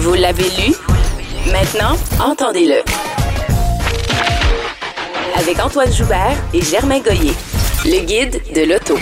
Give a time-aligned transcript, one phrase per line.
[0.00, 0.74] Vous l'avez lu?
[1.52, 1.94] Maintenant,
[2.26, 2.76] entendez-le.
[5.38, 7.34] Avec Antoine Joubert et Germain Goyer.
[7.84, 8.94] Le guide de l'auto.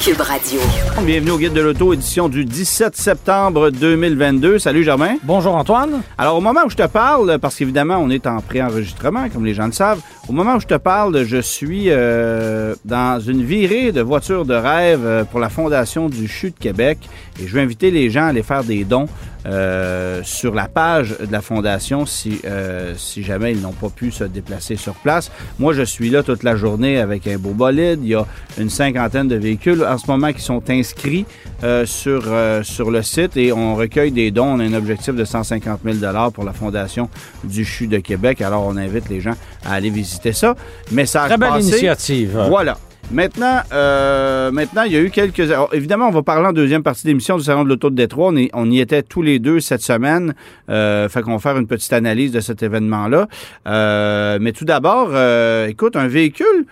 [0.00, 0.60] Cube Radio.
[1.02, 4.58] Bienvenue au Guide de l'Auto, édition du 17 septembre 2022.
[4.58, 5.16] Salut Germain.
[5.24, 6.00] Bonjour Antoine.
[6.16, 9.52] Alors au moment où je te parle, parce qu'évidemment on est en pré-enregistrement, comme les
[9.52, 13.92] gens le savent, au moment où je te parle, je suis euh, dans une virée
[13.92, 16.98] de voitures de rêve euh, pour la Fondation du CHU de Québec
[17.38, 19.08] et je vais inviter les gens à aller faire des dons
[19.46, 24.10] euh, sur la page de la Fondation si, euh, si jamais ils n'ont pas pu
[24.10, 25.30] se déplacer sur place.
[25.58, 28.00] Moi, je suis là toute la journée avec un beau bolide.
[28.02, 28.26] Il y a
[28.58, 31.26] une cinquantaine de véhicules en ce moment qui sont inscrits
[31.64, 34.46] euh, sur, euh, sur le site et on recueille des dons.
[34.46, 37.08] On a un objectif de 150 000 pour la Fondation
[37.44, 38.40] du CHU de Québec.
[38.42, 40.54] Alors, on invite les gens à aller visiter ça.
[40.90, 41.68] Message Très belle passé.
[41.68, 42.38] initiative.
[42.48, 42.76] Voilà.
[43.12, 45.40] Maintenant, euh, maintenant, il y a eu quelques.
[45.40, 48.28] alors, évidemment, on va parler en deuxième partie d'émission du Salon de l'Auto de Détroit.
[48.28, 50.32] On, est- on y était tous les deux cette semaine.
[50.68, 53.26] Euh, fait qu'on va faire une petite analyse de cet événement-là.
[53.66, 56.66] Euh, mais tout d'abord, euh, écoute, un véhicule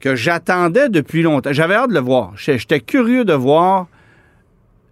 [0.00, 1.52] que j'attendais depuis longtemps.
[1.52, 2.32] J'avais hâte de le voir.
[2.34, 3.86] J'étais curieux de voir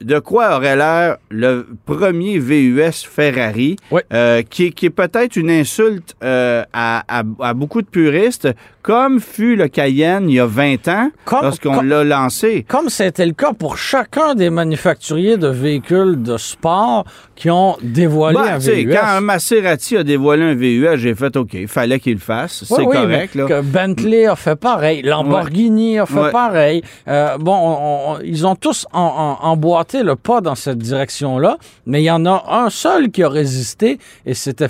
[0.01, 4.01] de quoi aurait l'air le premier VUS Ferrari, Oui.
[4.12, 8.47] euh, qui, est- qui est peut-être une insulte euh, à, à- à beaucoup de puristes,
[8.83, 11.11] comme fut le Cayenne il y a 20 ans,
[11.43, 12.65] lorsqu'on l'a lancé.
[12.67, 17.05] Comme c'était le cas pour chacun des manufacturiers de véhicules de sport
[17.37, 18.89] qui ont dévoilé Bah, un VUS.
[18.93, 22.62] quand un Maserati a dévoilé un VUS, j'ai fait OK, il fallait qu'il le fasse.
[22.71, 23.34] Oui, C'est oui, correct.
[23.34, 23.45] Là.
[23.47, 26.31] que Bentley a fait pareil, Lamborghini a fait Ouais.
[26.33, 26.83] pareil.
[27.06, 31.59] Euh, bon, on- on- ils ont tous en- en- emboîté le pas dans cette direction-là,
[31.87, 34.69] mais il y en a un seul qui a résisté et c'était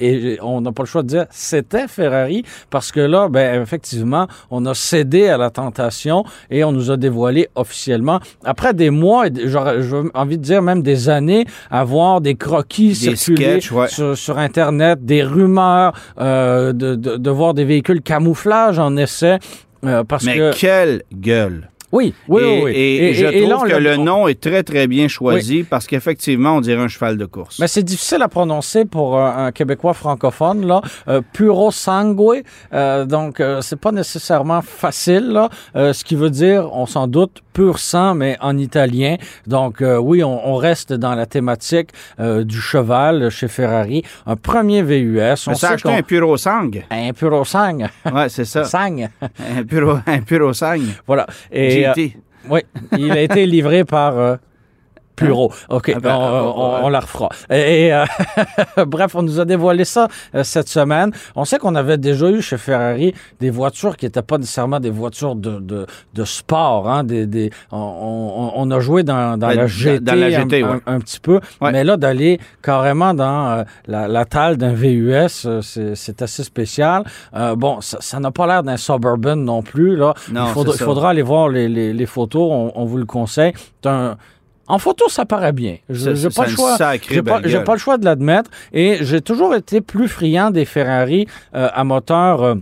[0.00, 4.26] et on n'a pas le choix de dire c'était Ferrari parce que là, ben effectivement,
[4.50, 9.26] on a cédé à la tentation et on nous a dévoilé officiellement après des mois,
[9.34, 9.58] j'ai
[10.14, 13.88] envie de dire même des années, à voir des croquis Des circuler sketchs, ouais.
[13.88, 19.38] sur, sur Internet, des rumeurs, euh, de, de, de voir des véhicules camouflage en essai.
[19.84, 20.52] euh, parce Mais que.
[20.54, 21.68] quelle gueule!
[21.92, 22.72] Oui, oui, et, oui, oui.
[22.74, 26.60] et je et trouve que le nom est très, très bien choisi parce qu'effectivement, on
[26.60, 27.58] dirait un cheval de course.
[27.58, 30.80] Mais c'est difficile à prononcer pour un, un Québécois francophone, là.
[31.08, 32.42] Euh, puro sangue,
[32.72, 35.50] euh, donc euh, c'est pas nécessairement facile, là.
[35.76, 39.16] Euh, ce qui veut dire, on s'en doute, pur sang, mais en italien.
[39.46, 44.02] Donc euh, oui, on, on reste dans la thématique euh, du cheval chez Ferrari.
[44.26, 45.46] Un premier VUS.
[45.46, 46.70] On sait acheté un puro sang.
[46.90, 47.78] un puro sang.
[48.12, 48.64] Ouais, c'est ça.
[48.72, 48.96] sang.
[49.22, 50.76] un puro, un puro sang.
[51.06, 51.26] Voilà.
[51.50, 52.08] Et, euh.
[52.48, 52.60] Oui,
[52.98, 54.38] il a été livré par
[55.22, 55.52] euh, Puro.
[55.68, 57.28] OK, Ah ben, on, ah, on- la refera.
[57.50, 58.04] Et, et, euh,
[58.86, 61.10] bref, on nous a dévoilé ça euh, cette semaine.
[61.36, 64.90] On sait qu'on avait déjà eu chez Ferrari des voitures qui n'étaient pas nécessairement des
[64.90, 66.88] voitures de, de, de sport.
[66.88, 70.70] Hein, des, des, on, a joué dans, dans Ben, la GT, dans la GT, un,
[70.74, 70.80] ouais.
[70.86, 71.40] un petit peu.
[71.60, 71.72] Ouais.
[71.72, 77.04] Mais là, d'aller carrément dans euh, la, la talle d'un VUS, euh, c'est assez spécial.
[77.56, 79.96] Bon, ça n'a pas l'air d'un Suburban non plus.
[79.96, 80.14] Là.
[80.30, 83.04] Non, il, faudra, il faudra aller voir les, les- les photos, on, on vous le
[83.04, 83.52] conseille.
[83.82, 84.16] C'est un-
[84.72, 85.76] En photo, ça paraît bien.
[85.90, 86.46] Je n'ai pas,
[87.40, 88.50] pas, pas le choix de l'admettre.
[88.72, 92.42] Et j'ai toujours été plus friand des Ferrari euh, à moteur.
[92.42, 92.54] euh,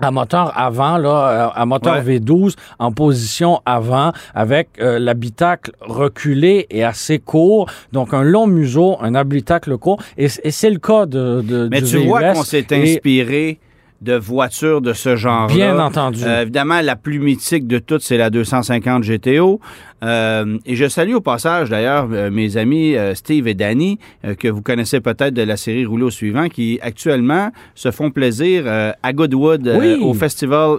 [0.00, 2.18] à moteur avant, là, euh, à moteur Ouais.
[2.18, 8.96] V12 en position avant, avec euh, l'habitacle reculé et assez court, donc un long museau,
[9.00, 12.66] un habitacle court, et, c'est le cas de, de Mais du tu vois qu'on s'est
[12.72, 13.58] inspiré
[14.00, 15.52] de voitures de ce genre-là.
[15.54, 16.22] Bien entendu.
[16.24, 19.60] Euh, évidemment, la plus mythique de toutes, c'est la 250 GTO.
[20.04, 23.98] Euh, et je salue au passage, d'ailleurs, euh, mes amis euh, Steve et Danny,
[24.38, 28.64] que vous connaissez peut-être de la série Rouleau au suivant, qui actuellement se font plaisir
[29.02, 29.98] à Goodwood, Oui.
[30.00, 30.78] au festival,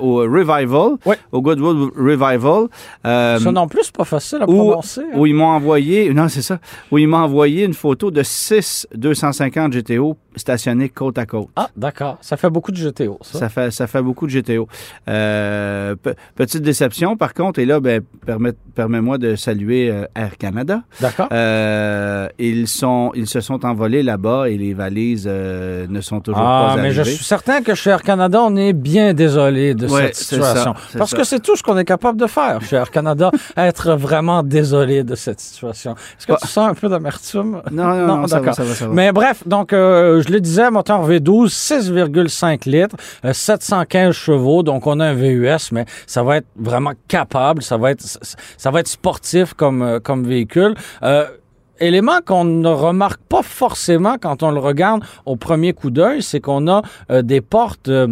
[0.00, 1.14] au Revival, Oui.
[1.30, 2.66] au Goodwood Revival.
[3.04, 5.02] Ça non plus, c'est pas facile à où, prononcer.
[5.02, 5.16] hein.
[5.16, 6.58] où ils m'ont envoyé, non, c'est ça,
[6.90, 11.48] où ils m'ont envoyé une photo de 6 250 GTO stationnés côte à côte.
[11.56, 12.18] Ah, d'accord.
[12.20, 13.38] Ça fait beaucoup de GTO, ça.
[13.38, 14.66] Ça fait, ça fait beaucoup de GTO.
[15.08, 20.36] Euh, pe- petite déception, par contre, et là, ben, permet, permets-moi de saluer euh, Air
[20.38, 20.82] Canada.
[21.00, 21.28] D'accord.
[21.32, 26.72] Euh, ils, sont, ils se sont envolés là-bas et les valises ne sont toujours Ah,
[26.76, 27.16] pas mais je arrivées.
[27.16, 30.74] suis certain que chez Air Canada, on est bien désolé de Ouais, cette situation.
[30.90, 31.16] ça, Parce ça.
[31.18, 35.04] que c'est tout ce qu'on est capable de faire chez Air Canada, être vraiment désolé
[35.04, 35.92] de cette situation.
[35.92, 36.38] Est-ce que Ouais.
[36.40, 37.60] tu sens un peu d'amertume?
[37.70, 38.86] Non, non, non, ça va, ça va, va.
[38.92, 39.72] Mais bref, donc,
[40.22, 45.72] je le disais, moteur V12, 6,5 litres, euh, 715 chevaux, donc on a un VUS,
[45.72, 48.02] mais ça va être vraiment capable, ça va être,
[48.56, 50.74] ça va être sportif comme, euh, comme véhicule.
[51.02, 51.26] Euh,
[51.80, 56.40] élément qu'on ne remarque pas forcément quand on le regarde au premier coup d'œil, c'est
[56.40, 57.88] qu'on a euh, des portes...
[57.88, 58.08] euh,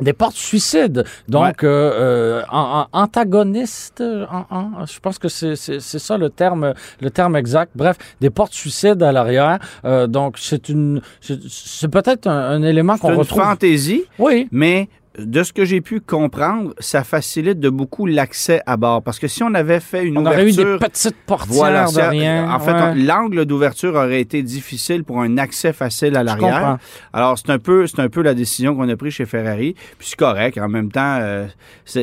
[0.00, 5.56] des portes suicides, donc euh, euh, en- en- antagonistes, en- en- je pense que c'est
[5.56, 7.72] c'est- c'est ça le terme, le terme exact.
[7.74, 9.58] Bref, des portes suicides à l'arrière.
[9.84, 13.42] Euh, donc c'est une, c'est c'est peut-être un, un élément C'est qu'on une retrouve.
[13.42, 18.76] fantaisie, Oui, mais de ce que j'ai pu comprendre, ça facilite de beaucoup l'accès à
[18.76, 19.02] bord.
[19.02, 20.78] Parce que si on avait fait une on aurait eu ouverture...
[20.78, 22.50] des petites portières Voilà, de rien.
[22.52, 22.94] en fait, ouais.
[22.94, 26.78] l'angle d'ouverture aurait été difficile pour un accès facile à l'arrière.
[27.12, 29.74] Alors, c'est un peu, c'est un peu la décision qu'on a prise chez Ferrari.
[29.98, 30.58] Puis c'est correct.
[30.58, 31.46] En même temps, euh,
[31.84, 32.00] ça,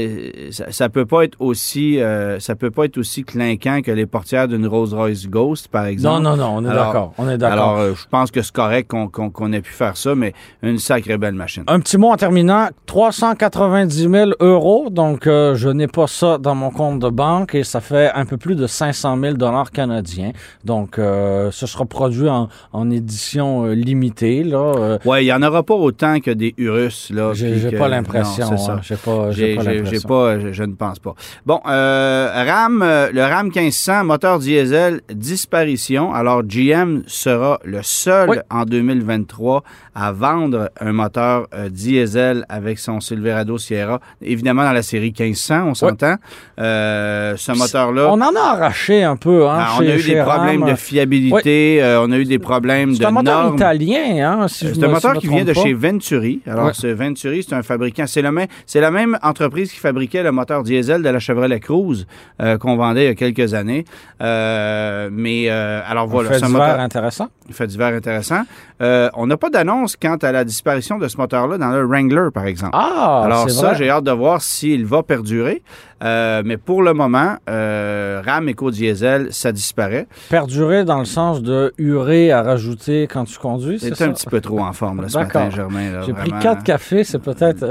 [0.72, 4.48] ça peut pas être aussi, euh, ça peut pas être aussi clinquant que les portières
[4.48, 6.24] d'une Rolls-Royce Ghost, par Non, exemple.
[6.24, 7.14] non, non, on est d'accord.
[7.18, 7.54] On est d'accord.
[7.54, 11.18] Alors, euh, je pense que c'est correct qu'on ait pu faire ça, mais une sacrée
[11.18, 11.64] belle machine.
[11.68, 12.70] Un petit mot en terminant.
[13.12, 14.88] 390 000 euros.
[14.90, 18.26] Donc, euh, je n'ai pas ça dans mon compte de banque et ça fait un
[18.26, 20.32] peu plus de 500 000 dollars canadiens.
[20.64, 24.44] Donc, euh, ce sera produit en, en édition euh, limitée.
[24.44, 27.34] Là, Ouais, il y en aura pas autant que des Urus là.
[27.34, 28.48] j'ai pas l'impression.
[28.50, 28.74] c'est ça.
[28.74, 28.80] hein.
[28.82, 31.14] J'ai pas, j'ai pas je, ne pense pas.
[31.46, 36.14] Bon, RAM, le RAM 1500, moteur diesel, disparition.
[36.14, 38.38] Alors, GM sera le seul Oui.
[38.50, 39.64] en 2023
[39.96, 44.00] à vendre un moteur diesel avec son Silverado Sierra.
[44.22, 46.16] Évidemment, dans la série 1500, on s'entend.
[46.60, 48.08] Euh, ce moteur-là...
[48.10, 49.48] On en a arraché un peu.
[49.48, 50.72] Hein, ah, on chez- a eu chez des problèmes Ram.
[50.72, 53.56] de fiabilité, euh, on a eu des problèmes C'est de un moteur normes.
[53.56, 55.62] italien, hein, si je C'est un si moteur me qui vient de pas.
[55.62, 56.42] chez Venturi.
[56.48, 58.06] Alors, ce Venturi, c'est un fabricant.
[58.08, 61.60] C'est, le même, c'est la même entreprise qui fabriquait le moteur diesel de la Chevrolet
[61.60, 62.06] Cruze
[62.42, 63.86] euh, qu'on vendait il y a quelques années.
[64.22, 67.28] Euh, mais, euh, alors voilà, fait c'est un divers moteur intéressant.
[67.52, 68.42] fait divers intéressant.
[68.82, 72.30] Euh, on n'a pas d'annonce quant à la disparition de ce moteur-là dans le Wrangler,
[72.34, 72.72] par exemple.
[72.74, 72.83] Ah,
[73.24, 75.62] Alors c'est ça, j'ai hâte de voir s'il va perdurer.
[76.04, 80.08] Euh, mais pour le moment, euh, RAM Eco-Diesel, ça disparaît.
[80.30, 84.06] Perdurer dans le sens de urée à rajouter quand tu conduis, c'est C'est ça?
[84.06, 86.02] un petit peu trop en forme là, ce matin, Germain.
[86.06, 87.64] J'ai pris quatre cafés, c'est peut-être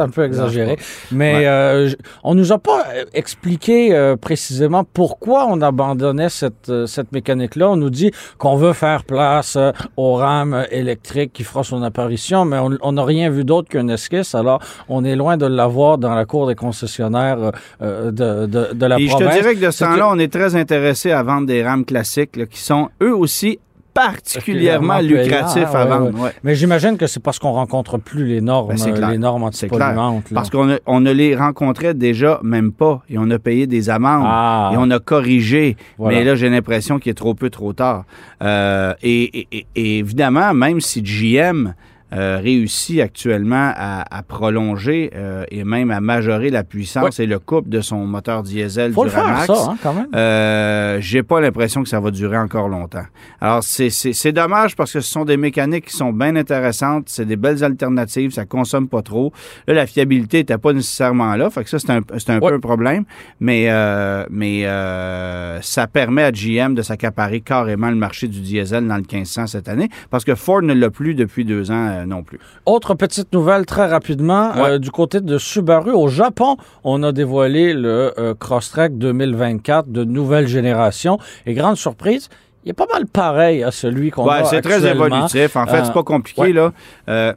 [0.00, 0.76] un peu exagéré.
[1.10, 1.46] Mais Ouais.
[1.46, 1.90] euh,
[2.24, 7.70] on nous a pas euh, expliqué euh, précisément pourquoi on abandonnait cette, cette mécanique-là.
[7.70, 9.56] On nous dit qu'on veut faire place
[9.96, 14.34] au RAM électrique qui fera son apparition, mais on- n'a rien vu d'autre qu'un esquisse.
[14.34, 18.10] Alors, on est loin de l'avoir dans la cour des concessionnaires de,
[18.46, 21.10] de, de la Et je te dirais que de ce temps-là, on est très intéressé
[21.12, 23.58] à vendre des rames classiques là, qui sont eux aussi
[23.92, 26.20] particulièrement lucratifs payants, à ouais, vendre.
[26.20, 26.30] ouais.
[26.44, 30.24] Mais j'imagine que c'est parce qu'on rencontre plus les normes, Ben, euh, les normes antipolluantes.
[30.32, 34.24] Parce qu'on on ne les rencontrait déjà même pas et on a payé des amendes
[34.26, 34.70] Ah.
[34.72, 35.76] et on a corrigé.
[35.98, 36.18] Voilà.
[36.18, 38.04] Mais là, j'ai l'impression qu'il est trop peu, trop tard.
[38.42, 41.74] Euh, et- et évidemment, même si GM
[42.12, 47.38] euh, réussit actuellement à, à prolonger euh, et même à majorer la puissance et le
[47.38, 50.06] couple de son moteur diesel faut le faire, ça, hein, quand même.
[50.14, 53.04] Euh, j'ai pas l'impression que ça va durer encore longtemps.
[53.40, 57.04] Alors, c'est- c'est c'est dommage parce que ce sont des mécaniques qui sont bien intéressantes.
[57.08, 58.32] C'est des belles alternatives.
[58.32, 59.32] Ça consomme pas trop.
[59.66, 61.48] Là, la fiabilité n'était pas nécessairement là.
[61.50, 63.04] Fait que ça, c'est un, c'est un peu un problème.
[63.40, 68.86] Mais, euh, mais euh, ça permet à GM de s'accaparer carrément le marché du diesel
[68.86, 72.06] dans le 1500 cette année parce que Ford ne l'a plus depuis deux ans euh,
[72.06, 72.38] non plus.
[72.66, 74.70] Autre petite nouvelle très rapidement, Ouais.
[74.70, 80.04] euh, du côté de Subaru au Japon, on a dévoilé le euh, Crosstrek 2024 de
[80.04, 81.18] nouvelle génération.
[81.46, 82.28] Et grande surprise,
[82.64, 85.56] il est pas mal pareil à celui qu'on Ouais, a c'est très évolutif.
[85.56, 86.52] En fait, Euh, c'est pas compliqué, ouais.
[86.52, 86.72] là.
[87.08, 87.32] Euh,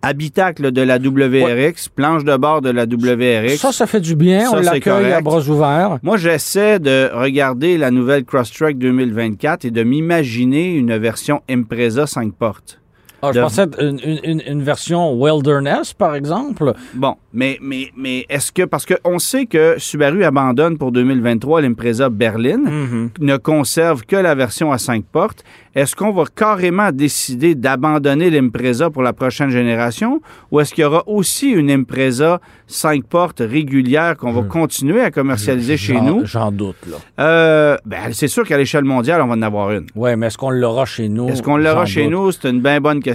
[0.00, 3.56] habitacle de la WRX, planche de bord de la WRX.
[3.56, 4.48] Ça, ça fait du bien.
[4.48, 5.98] Ça, on l'accueille à bras ouverts.
[6.04, 12.32] Moi, j'essaie de regarder la nouvelle Crosstrek 2024 et de m'imaginer une version Impreza 5
[12.32, 12.80] portes.
[13.22, 16.72] Ah, je De- pensais une, une- version Wilderness, par exemple.
[16.94, 18.62] Bon, mais, mais, mais est-ce que...
[18.64, 23.10] Parce qu'on sait que Subaru abandonne pour 2023 l'Impreza Berlin, Mhm.
[23.20, 25.42] ne conserve que la version à 5 portes.
[25.74, 30.20] Est-ce qu'on va carrément décider d'abandonner l'Impreza pour la prochaine génération
[30.50, 35.10] ou est-ce qu'il y aura aussi une Impreza 5 portes régulière qu'on va continuer à
[35.10, 36.22] commercialiser chez nous?
[36.24, 36.96] J'en doute, là.
[37.24, 39.86] Euh, ben, c'est sûr qu'à l'échelle mondiale, on va en avoir une.
[39.94, 41.28] Oui, mais est-ce qu'on l'aura chez nous?
[41.28, 42.12] Est-ce qu'on l'aura chez doute.
[42.12, 42.32] nous?
[42.32, 43.07] C'est une bien bonne question.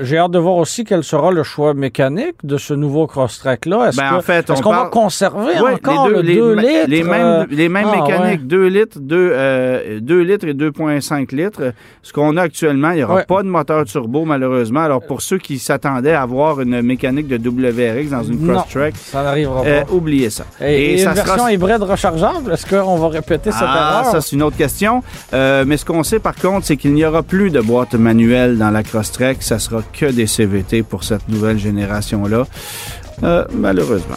[0.00, 3.88] J'ai hâte de voir aussi quel sera le choix mécanique de ce nouveau cross-track-là.
[3.88, 6.22] Est-ce Ben, en fait, est-ce on qu'on va parle- conserver Ouais, encore les deux, le
[6.22, 6.86] les, 2 ma- litres?
[6.88, 8.46] les euh, mêmes, les mêmes ah, mécaniques, ouais.
[8.46, 11.72] 2 litres, 2, euh, 2 litres et 2,5 litres.
[12.02, 13.24] Ce qu'on a actuellement, il n'y aura Ouais.
[13.24, 14.80] pas de moteur turbo, malheureusement.
[14.80, 19.22] Alors, pour ceux qui s'attendaient à avoir une mécanique de WRX dans une cross-track, ça
[19.22, 19.68] n'arrivera pas.
[19.68, 20.44] euh, oubliez ça.
[20.60, 24.12] et, et ça une sera- version hybride rechargeable, est-ce qu'on va répéter cette Ah, erreur?
[24.12, 25.02] ça, c'est une autre question.
[25.32, 28.58] Euh, mais ce qu'on sait, par contre, c'est qu'il n'y aura plus de boîte manuelle
[28.58, 28.82] dans la
[29.32, 29.42] Crosstrek.
[29.42, 32.46] Ça sera que des CVT pour cette nouvelle génération-là.
[33.22, 34.16] Euh, malheureusement.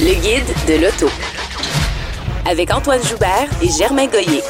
[0.00, 1.06] Le guide de l'auto.
[2.48, 4.42] Avec Antoine Joubert et Germain Goyer.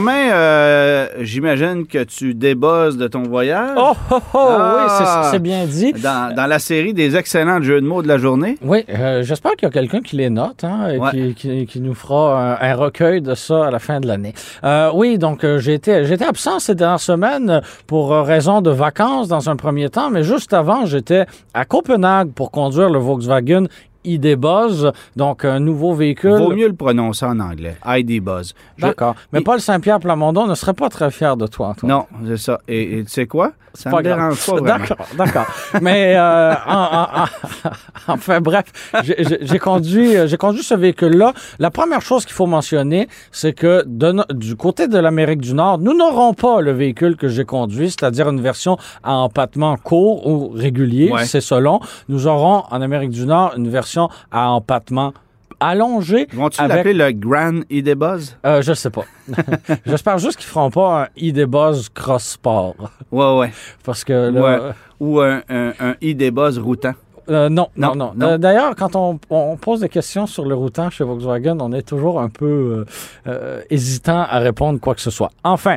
[0.00, 3.76] Mais euh, j'imagine que tu débosses de ton voyage.
[3.76, 4.76] Oh, oh, oh, Ah.
[4.76, 5.92] oui, c'est- c'est bien dit.
[5.92, 8.56] Dans, dans la série des excellents jeux de mots de la journée.
[8.62, 11.10] Oui, euh, j'espère qu'il y a quelqu'un qui les note hein, et Ouais.
[11.10, 14.34] qui, qui- qui nous fera un, un recueil de ça à la fin de l'année.
[14.62, 18.70] Euh, oui, donc euh, j'ai été, j'étais absent ces dernières semaines pour euh, raison de
[18.70, 23.64] vacances dans un premier temps, mais juste avant, j'étais à Copenhague pour conduire le Volkswagen
[24.04, 26.38] ID Buzz, donc un nouveau véhicule.
[26.38, 27.76] Vaut mieux le prononcer en anglais.
[27.86, 28.54] ID Buzz.
[28.76, 29.14] Je- D'accord.
[29.32, 31.90] Mais Paul Saint-Pierre Plamondon ne serait pas très fier de toi, Antoine.
[31.92, 32.58] Non, c'est ça.
[32.68, 33.52] Et, et tu sais quoi?
[33.74, 34.16] Ça pas me grave.
[34.18, 34.78] dérange pas vraiment.
[34.78, 35.46] D'accord, d'accord.
[35.82, 37.70] Mais euh, en- en- en-
[38.14, 38.64] enfin bref,
[39.04, 41.32] j'ai- conduit, euh, conduit ce véhicule-là.
[41.58, 45.78] La première chose qu'il faut mentionner, c'est que de du côté de l'Amérique du Nord,
[45.78, 50.48] nous n'aurons pas le véhicule que j'ai conduit, c'est-à-dire une version à empattement court ou
[50.48, 51.24] régulier, Ouais.
[51.26, 51.78] c'est selon.
[52.08, 53.87] Nous aurons en Amérique du Nord une version
[54.30, 55.12] à empattement
[55.60, 56.28] allongé.
[56.32, 58.36] Vont-tu avec- l'appeler le Grand ID Buzz?
[58.46, 59.04] Euh, je sais pas.
[59.86, 62.74] J'espère juste qu'ils feront pas un ID Buzz Cross Sport.
[63.10, 63.52] Ouais, ouais.
[63.84, 64.72] Parce que là, Ouais.
[65.00, 66.92] Ou un, un, un ID Buzz routant.
[67.30, 68.12] Euh, non, non, Non.
[68.22, 71.82] Euh, D'ailleurs, quand on, on pose des questions sur le routant chez Volkswagen, on est
[71.82, 72.84] toujours un peu
[73.26, 75.30] euh, hésitant à répondre quoi que ce soit.
[75.44, 75.76] Enfin,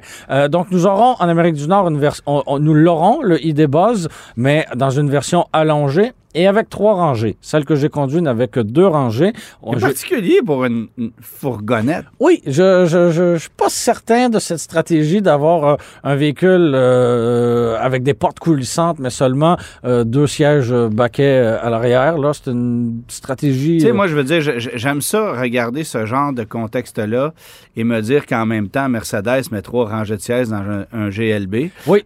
[0.50, 4.65] donc nous aurons en Amérique du Nord une version, nous l'aurons le ID Buzz, mais
[4.75, 7.38] dans une version allongée et avec trois rangées.
[7.42, 9.34] Celle que j'ai conduite n'avait que deux rangées.
[9.74, 12.06] C'est particulier pour une, une fourgonnette.
[12.20, 16.72] oui, je je, je, je suis pas certain de cette stratégie d'avoir euh, un véhicule
[16.74, 22.18] euh, avec des portes coulissantes, mais seulement euh, deux sièges baquets à l'arrière.
[22.18, 23.78] Là, c'est une stratégie.
[23.80, 27.34] Tu sais, moi, je veux dire, j'aime ça, regarder ce genre de contexte-là
[27.76, 31.10] et me dire qu'en même temps, Mercedes met trois rangées de sièges dans un, un
[31.10, 31.72] GLB.
[31.88, 32.04] oui,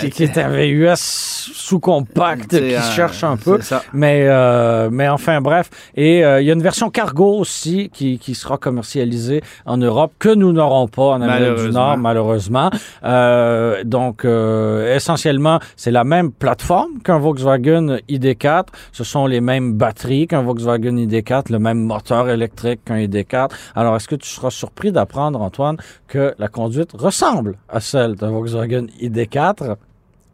[0.00, 3.59] qui, qui est un VUS sous-compact Tu sais, qui cherche un peu.
[3.62, 3.82] Ça.
[3.92, 5.70] Mais, euh, mais enfin, bref.
[5.96, 10.12] Et euh, il y a une version cargo aussi qui, qui sera commercialisée en Europe
[10.18, 11.70] que nous n'aurons pas en Amérique du.
[11.70, 12.70] Nord, malheureusement.
[13.04, 18.66] Euh, donc, euh, essentiellement, c'est la même plateforme qu'un Volkswagen ID4.
[18.92, 23.50] Ce sont les mêmes batteries qu'un Volkswagen ID4, le même moteur électrique qu'un ID4.
[23.74, 25.76] Alors, est-ce que tu seras surpris d'apprendre, Antoine,
[26.08, 29.76] que la conduite ressemble à celle d'un Volkswagen ID4?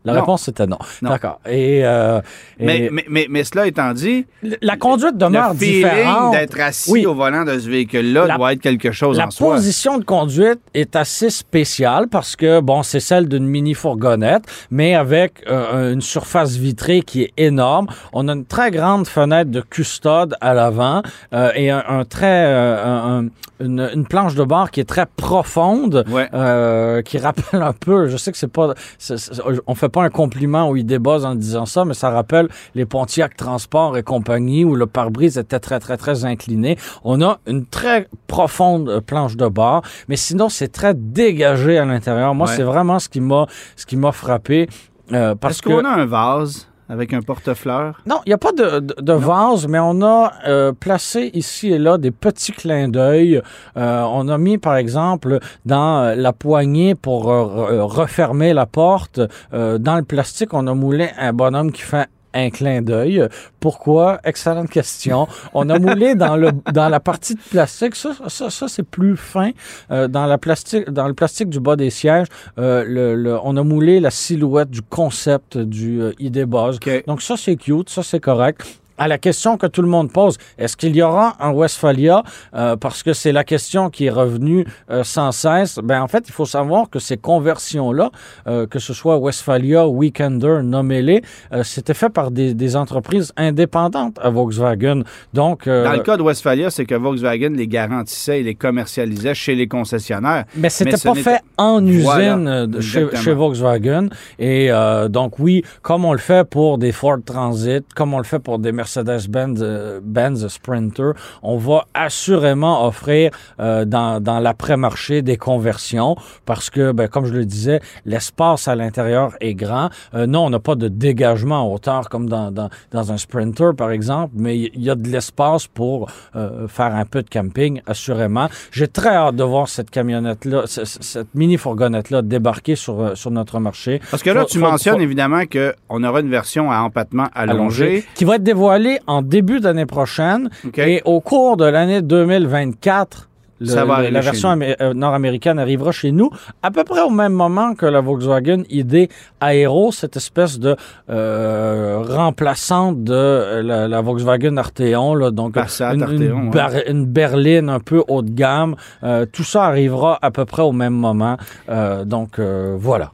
[0.06, 0.20] La Non.
[0.20, 0.78] réponse était non.
[1.02, 1.10] Non.
[1.10, 1.40] D'accord.
[1.46, 2.20] Et, euh,
[2.58, 4.24] et- Mais, mais, mais, mais cela étant dit,
[4.62, 6.32] la conduite demeure le différente.
[6.32, 7.04] d'être assis Oui.
[7.06, 9.54] au volant de ce véhicule-là La- doit être quelque chose La en soi.
[9.56, 15.42] position de conduite est assez spéciale parce que, bon, c'est celle d'une mini-fourgonnette, mais avec
[15.48, 17.86] euh, une surface vitrée qui est énorme.
[18.12, 22.44] On a une très grande fenêtre de custode à l'avant euh, et un, un très,
[22.46, 26.28] euh, un- un- une, une planche de bord qui est très profonde, Ouais.
[26.34, 29.32] euh, qui rappelle un peu, je sais que c'est pas, c'est- c'est-
[29.66, 32.84] on fait pas un compliment où il débosse en disant ça, mais ça rappelle les
[32.84, 36.76] Pontiac Transport et compagnie où le pare-brise était très, très, très incliné.
[37.02, 41.86] On a une très profonde euh, planche de bord, mais sinon, c'est très dégagé à
[41.86, 42.34] l'intérieur.
[42.34, 42.54] Moi, Ouais.
[42.56, 44.68] c'est vraiment ce qui m'a, ce qui m'a frappé.
[45.12, 46.68] euh, parce Est-ce que qu'on a un vase?
[46.88, 48.00] Avec un porte-fleurs?
[48.06, 51.72] non, il n'y a pas de, de, de vase, mais on a euh, placé ici
[51.72, 53.42] et là des petits clins d'œil.
[53.76, 58.66] Euh, on a mis, par exemple, dans euh, la poignée pour euh, re- refermer la
[58.66, 59.20] porte,
[59.52, 63.26] euh, dans le plastique, on a moulé un bonhomme qui fait un clin d'œil.
[63.60, 64.20] Pourquoi?
[64.24, 65.26] Excellente question.
[65.54, 67.94] On a moulé dans le dans la partie de plastique.
[67.96, 69.50] Ça, ça, ça c'est plus fin.
[69.90, 72.26] Euh, dans la plastique, dans le plastique du bas des sièges,
[72.58, 76.78] euh, le, le- on a moulé la silhouette du concept du euh, ID Buzz.
[77.06, 78.64] Donc ça, c'est cute, ça, c'est correct.
[78.98, 82.22] À la question que tout le monde pose, est-ce qu'il y aura un Westphalia?
[82.54, 85.78] Euh, parce que c'est la question qui est revenue euh, sans cesse.
[85.82, 88.10] Ben, en fait, il faut savoir que ces conversions-là,
[88.46, 91.22] euh, que ce soit Westphalia, Weekender, nommez-les,
[91.62, 95.02] c'était fait par des, des entreprises indépendantes à Volkswagen.
[95.32, 99.54] Donc, Dans le cas de Westphalia, c'est que Volkswagen les garantissait et les commercialisait chez
[99.54, 100.44] les concessionnaires.
[100.56, 104.08] Mais c'était pas fait en usine chez, chez Volkswagen.
[104.38, 104.70] Et
[105.08, 108.58] donc oui, comme on le fait pour des Ford Transit, comme on le fait pour
[108.58, 111.12] des Mercedes-Benz euh, Benz Sprinter,
[111.42, 116.14] on va assurément offrir euh, dans, dans l'après-marché des conversions
[116.44, 119.90] parce que, ben, comme je le disais, l'espace à l'intérieur est grand.
[120.14, 123.70] Euh, non, on n'a pas de dégagement en hauteur comme dans, dans, dans un Sprinter,
[123.76, 127.80] par exemple, mais il y a de l'espace pour euh, faire un peu de camping,
[127.86, 128.48] assurément.
[128.70, 134.00] J'ai très hâte de voir cette camionnette-là, cette mini-fourgonnette-là débarquer sur, sur notre marché.
[134.10, 137.26] Parce que là, Faut- tu faut- mentionnes faut- évidemment qu'on aura une version à empattement
[137.34, 138.04] allongé.
[138.14, 138.75] qui va être dévoilée
[139.06, 143.28] en début d'année prochaine et au cours de l'année 2024.
[143.58, 146.28] le- Ça va le- arriver la version euh, nord-américaine arrivera chez nous
[146.62, 149.08] à peu près au même moment que la Volkswagen ID
[149.40, 150.76] Aero, cette espèce de
[151.08, 156.50] euh, remplaçante de euh, la, la Volkswagen Arteon, là, donc Passat, une, une Arteon, ouais.
[156.50, 158.76] bar- une berline un peu haut de gamme.
[159.02, 161.36] Euh, tout ça arrivera à peu près au même moment.
[161.70, 162.38] Euh, donc
[162.76, 163.12] voilà.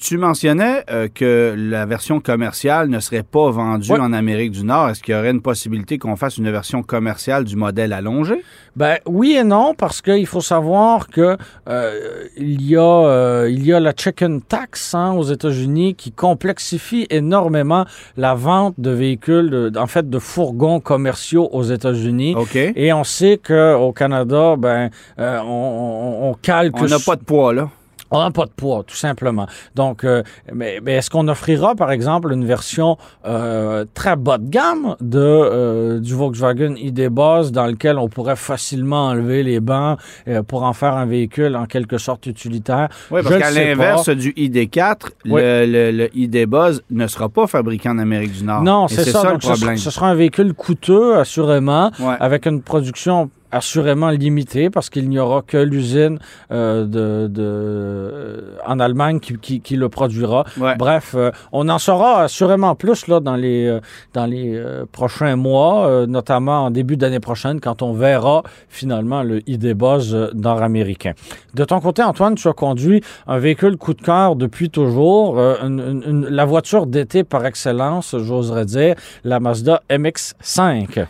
[0.00, 4.00] Tu mentionnais euh, que la version commerciale ne serait pas vendue Ouais.
[4.00, 4.88] en Amérique du Nord.
[4.88, 8.42] Est-ce qu'il y aurait une possibilité qu'on fasse une version commerciale du modèle allongé?
[8.76, 11.36] Ben oui et non parce qu'il faut savoir que
[11.68, 16.10] euh, il y a euh, il y a la chicken tax hein, aux États-Unis qui
[16.12, 17.84] complexifie énormément
[18.16, 22.34] la vente de véhicules, de- en fait de fourgons commerciaux aux États-Unis.
[22.36, 22.56] OK.
[22.56, 26.74] Et on sait que au Canada, ben on, on, on calque.
[26.80, 27.68] On n'a pas de poids, là.
[28.18, 29.46] On n'a pas de poids, tout simplement.
[29.74, 34.48] Donc, euh, mais, mais est-ce qu'on offrira, par exemple, une version euh, très bas de
[34.48, 39.98] gamme de, euh, du Volkswagen ID Buzz dans lequel on pourrait facilement enlever les bancs
[40.28, 42.88] euh, pour en faire un véhicule en quelque sorte utilitaire?
[43.10, 44.94] Oui, parce qu'à l'inverse du ID4,
[45.26, 45.40] Oui.
[45.42, 48.62] le, le- le ID Buzz ne sera pas fabriqué en Amérique du Nord.
[48.62, 49.22] Non, c'est ça.
[49.24, 49.76] le Donc, problème.
[49.76, 52.14] sera, ce sera un véhicule coûteux, assurément, Ouais.
[52.20, 56.18] avec une production assurément limitée parce qu'il n'y aura que l'usine
[56.50, 60.44] euh, de, de, en Allemagne qui, qui, qui le produira.
[60.58, 60.74] Ouais.
[60.76, 63.80] Bref, euh, on en saura assurément plus là, dans les, euh,
[64.12, 69.22] dans les euh, prochains mois, euh, notamment en début d'année prochaine, quand on verra finalement
[69.22, 71.12] le ID Buzz euh, nord-américain.
[71.54, 75.54] De ton côté, Antoine, tu as conduit un véhicule coup de cœur depuis toujours, euh,
[75.62, 81.06] une- une- une- la voiture d'été par excellence, j'oserais dire, la Mazda MX-5.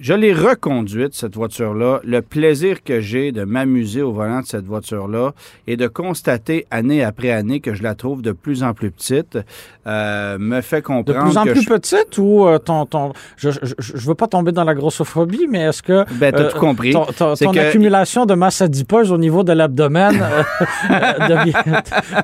[0.00, 2.00] Je l'ai reconduite, cette voiture-là.
[2.04, 5.32] Le plaisir que j'ai de m'amuser au volant de cette voiture-là
[5.66, 9.38] et de constater année après année que je la trouve de plus en plus petite
[9.88, 11.68] euh, me fait De comprendre plus en que plus je...
[11.68, 15.82] petite ou euh, ton, ton je, je veux pas tomber dans la grossophobie, mais est-ce
[15.82, 16.92] que Ben, t'as euh, tout compris.
[16.92, 20.12] ton, ton- C'est ton que- accumulation de masse adipose au niveau de l'abdomen
[21.28, 21.52] devient,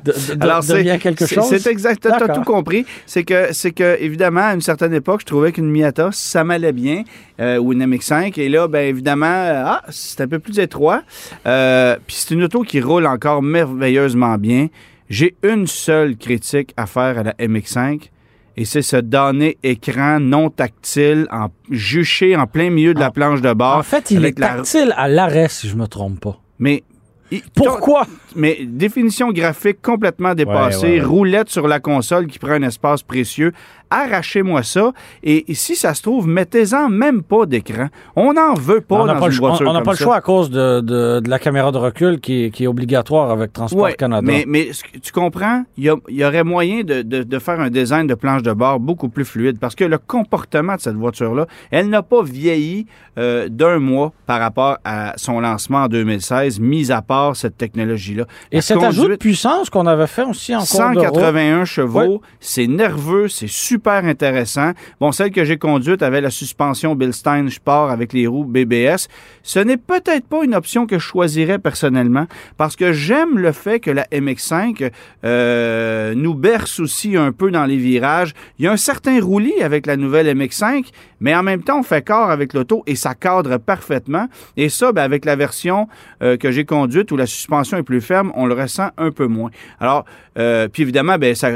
[0.05, 1.45] de- de- de- Alors, devient quelque chose?
[1.47, 2.87] C'est exact, t'as tout compris.
[3.07, 6.73] C'est que, c'est que, évidemment, à une certaine époque, je trouvais qu'une Miata, ça m'allait
[6.73, 7.03] bien,
[7.65, 8.39] ou une MX-5.
[8.41, 11.03] Et là, ben évidemment, euh, ah, c'est un peu plus étroit.
[11.47, 14.69] Euh, Puis c'est une auto qui roule encore merveilleusement bien.
[15.11, 18.11] J'ai une seule critique à faire à la MX-5.
[18.57, 23.11] Et c'est ce damné écran non tactile, en, juché en plein milieu de la En-
[23.11, 23.79] planche de bord.
[23.79, 26.39] En fait, il est la- tactile à l'arrêt, si je me trompe pas.
[26.61, 26.85] Mais
[27.57, 28.07] Pourquoi?
[28.37, 31.05] mais définition graphique complètement dépassée, Ouais, ouais, ouais.
[31.05, 33.53] roulette sur la console qui prend un espace précieux.
[33.95, 34.93] Arrachez-moi ça.
[35.23, 37.87] Et si ça se trouve, mettez-en même pas d'écran.
[38.17, 40.21] On n'en veut pas on dans pas, une voiture on n'a pas le choix à
[40.21, 43.83] cause de, de- de la caméra de recul qui est, qui est obligatoire avec Transport
[43.83, 44.27] Ouais, Canada.
[44.47, 44.71] mais,
[45.03, 48.81] tu comprends, il y, aurait moyen de, de- faire un design de planche de bord
[48.81, 52.87] beaucoup plus fluide parce que le comportement de cette voiture-là, elle n'a pas vieilli
[53.19, 58.25] euh, d'un mois par rapport à son lancement en 2016, mis à part cette technologie-là.
[58.51, 62.23] Et cet ajout de puissance qu'on avait fait aussi en cours de route, 181 chevaux,
[62.41, 64.73] c'est nerveux, c'est super intéressant.
[65.01, 69.09] Bon, celle que j'ai conduite avait la suspension Bilstein Sport avec les roues BBS.
[69.43, 73.81] Ce n'est peut-être pas une option que je choisirais personnellement parce que j'aime le fait
[73.81, 74.91] que la MX5
[75.25, 78.35] euh, nous berce aussi un peu dans les virages.
[78.59, 80.87] Il y a un certain roulis avec la nouvelle MX5,
[81.21, 84.29] mais en même temps, on fait corps avec l'auto et ça cadre parfaitement.
[84.57, 85.89] Et ça, ben, avec la version
[86.23, 89.27] euh, que j'ai conduite où la suspension est plus ferme, on le ressent un peu
[89.27, 89.51] moins.
[89.81, 90.05] Alors,
[90.39, 91.51] euh, puis évidemment, ben, ça,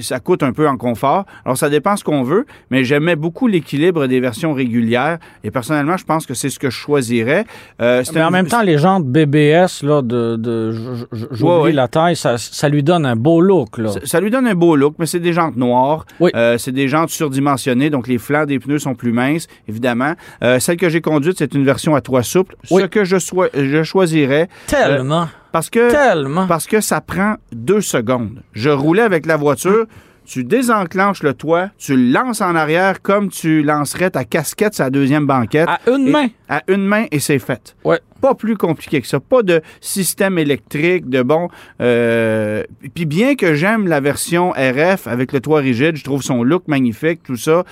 [0.00, 1.24] ça coûte un peu en confort.
[1.44, 5.18] Alors, ça dépend ce qu'on veut, mais j'aimais beaucoup l'équilibre des versions régulières.
[5.42, 7.44] Et personnellement, je pense que c'est ce que je choisirais.
[7.82, 10.78] Euh, Mais en un- même temps, les jantes BBS, là, de, de j-
[11.12, 11.72] j- j'oublie Ouais, ouais.
[11.72, 13.90] la taille, ça, ça lui donne un beau look, là.
[13.90, 16.06] Ça, ça lui donne un beau look, mais c'est des jantes noires.
[16.20, 16.30] Oui.
[16.36, 20.14] Euh, c'est des jantes surdimensionnées, donc les flancs des pneus sont plus minces, évidemment.
[20.42, 22.56] Euh, celle que j'ai conduite, c'est une version à toit souple.
[22.70, 22.82] Oui.
[22.82, 26.46] Ce que je, soi- je choisirais, Tellement, parce que, tellement.
[26.46, 28.42] parce que ça prend deux secondes.
[28.52, 29.86] Je roulais avec la voiture.
[30.24, 34.88] Tu désenclenches le toit, tu le lances en arrière comme tu lancerais ta casquette la
[34.90, 35.68] deuxième banquette.
[35.68, 36.28] À une main.
[36.48, 37.76] À une main et c'est fait.
[37.84, 38.00] Ouais.
[38.22, 39.20] Pas plus compliqué que ça.
[39.20, 41.48] Pas de système électrique, de bon.
[41.82, 42.62] euh,
[42.94, 46.68] Puis bien que j'aime la version RF avec le toit rigide, je trouve son look
[46.68, 47.64] magnifique, tout ça.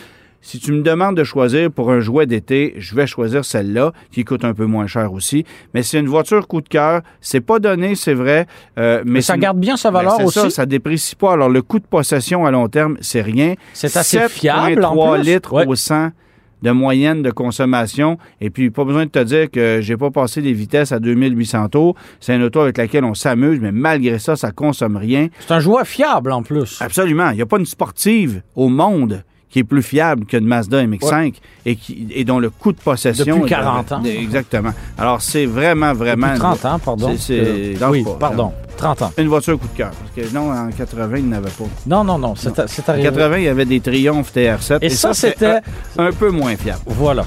[0.44, 4.24] Si tu me demandes de choisir pour un jouet d'été, je vais choisir celle-là, qui
[4.24, 5.44] coûte un peu moins cher aussi.
[5.72, 7.02] Mais c'est une voiture coup de cœur.
[7.20, 8.46] C'est pas donné, c'est vrai.
[8.76, 10.40] euh, mais Mais ça garde bien sa ben, valeur aussi.
[10.40, 11.32] Ça, ça déprécie pas.
[11.34, 13.54] Alors, le coût de possession à long terme, c'est rien.
[13.72, 15.24] C'est assez fiable, en 7,3 plus.
[15.32, 15.66] litres Ouais.
[15.66, 16.10] au 100
[16.62, 18.18] de moyenne de consommation.
[18.40, 21.68] Et puis, pas besoin de te dire que j'ai pas passé les vitesses à 2800
[21.68, 21.94] tours.
[22.20, 25.28] C'est une auto avec laquelle on s'amuse, mais malgré ça, ça consomme rien.
[25.40, 26.80] C'est un jouet fiable, en plus.
[26.80, 27.30] Absolument.
[27.30, 31.34] Il n'y a pas une sportive au monde qui est plus fiable qu'une Mazda MX-5
[31.66, 33.24] et, qui, et dont le coût de possession...
[33.36, 34.02] Depuis est- 40 ans.
[34.04, 34.72] Exactement.
[34.98, 36.28] Alors, c'est vraiment, vraiment...
[36.28, 37.14] Depuis 30 ans, pardon.
[37.30, 38.14] Euh, oui, pas.
[38.18, 38.52] pardon.
[38.78, 39.12] 30 ans.
[39.18, 39.90] Une voiture coup de cœur.
[39.90, 41.64] Parce que non, en 80, il n'avait pas.
[41.86, 43.10] Non, non, non, c'est c'est En arrivé.
[43.10, 44.78] 80, il y avait des Triumph TR7.
[44.80, 45.60] Et ça, c'était-
[45.98, 46.80] un, un peu moins fiable.
[46.86, 47.26] Voilà.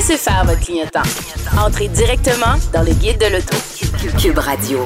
[0.00, 1.02] Laissez faire votre clignotant.
[1.62, 3.54] Entrez directement dans le guide de l'auto.
[4.18, 4.78] Cube Radio.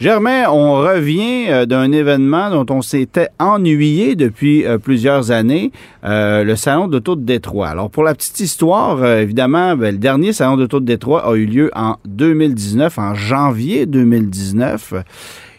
[0.00, 5.72] Germain, on revient euh, d'un événement dont on s'était ennuyé depuis euh, plusieurs années,
[6.04, 7.68] euh, le Salon d'auto de Détroit.
[7.68, 11.44] Alors, pour la petite histoire, évidemment, ben, le dernier Salon d'auto de Détroit a eu
[11.44, 14.94] lieu en 2019, en janvier 2019.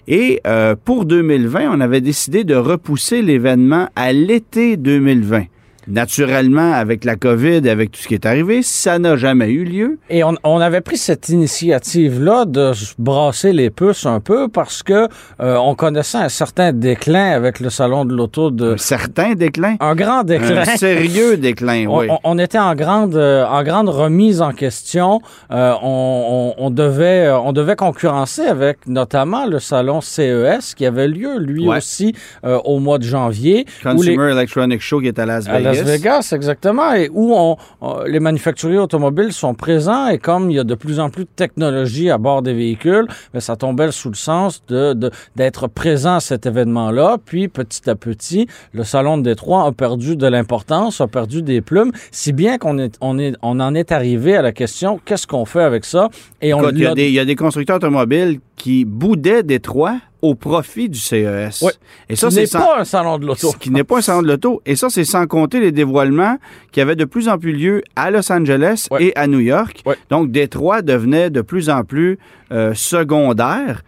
[0.07, 0.41] Et
[0.85, 5.43] pour 2020, on avait décidé de repousser l'événement à l'été 2020.
[5.87, 9.99] Naturellement, avec la COVID, avec tout ce qui est arrivé, ça n'a jamais eu lieu.
[10.09, 14.83] Et on, on avait pris cette initiative-là de se brasser les puces un peu parce
[14.83, 15.07] que
[15.41, 19.75] euh, on connaissait un certain déclin avec le salon de l'auto de Un certain déclin?
[19.79, 20.57] un grand déclin.
[20.61, 22.07] Un sérieux déclin, oui.
[22.09, 25.21] on- on était en grande, euh, en grande remise en question.
[25.51, 31.67] Euh, on, devait, on devait concurrencer avec notamment le salon CES qui avait lieu lui
[31.67, 31.77] Ouais.
[31.77, 32.13] aussi
[32.45, 33.65] euh, au mois de janvier.
[33.85, 35.76] les- Consumer Electronic Show qui est à Las à Vegas.
[35.83, 40.55] Las Vegas, exactement, et où on, on- les manufacturiers automobiles sont présents et comme il
[40.55, 43.91] y a de plus en plus de technologie à bord des véhicules, ben, ça tombait
[43.91, 47.17] sous le sens de de- d'être présent à cet événement-là.
[47.25, 51.61] Puis petit à petit, le salon de Détroit a perdu de l'importance, a perdu des
[51.61, 55.27] plumes, si bien qu'on est on est on en est arrivé à la question qu'est-ce
[55.27, 56.09] qu'on fait avec ça?
[56.41, 59.97] Et on il y, a des- il y a des constructeurs automobiles qui boudaient Détroit
[60.21, 61.61] au profit du CES.
[61.61, 61.71] Ouais.
[62.09, 63.51] Et ça, ce n'est sans- pas un salon de l'auto.
[63.51, 64.61] ce qui n'est pas un salon de l'auto.
[64.65, 66.37] Et ça, c'est sans compter les dévoilements
[66.71, 69.83] qui avaient de plus en plus lieu à Los Angeles et à New York.
[70.09, 72.17] Donc, Détroit devenait de plus en plus
[72.51, 73.83] euh, secondaire.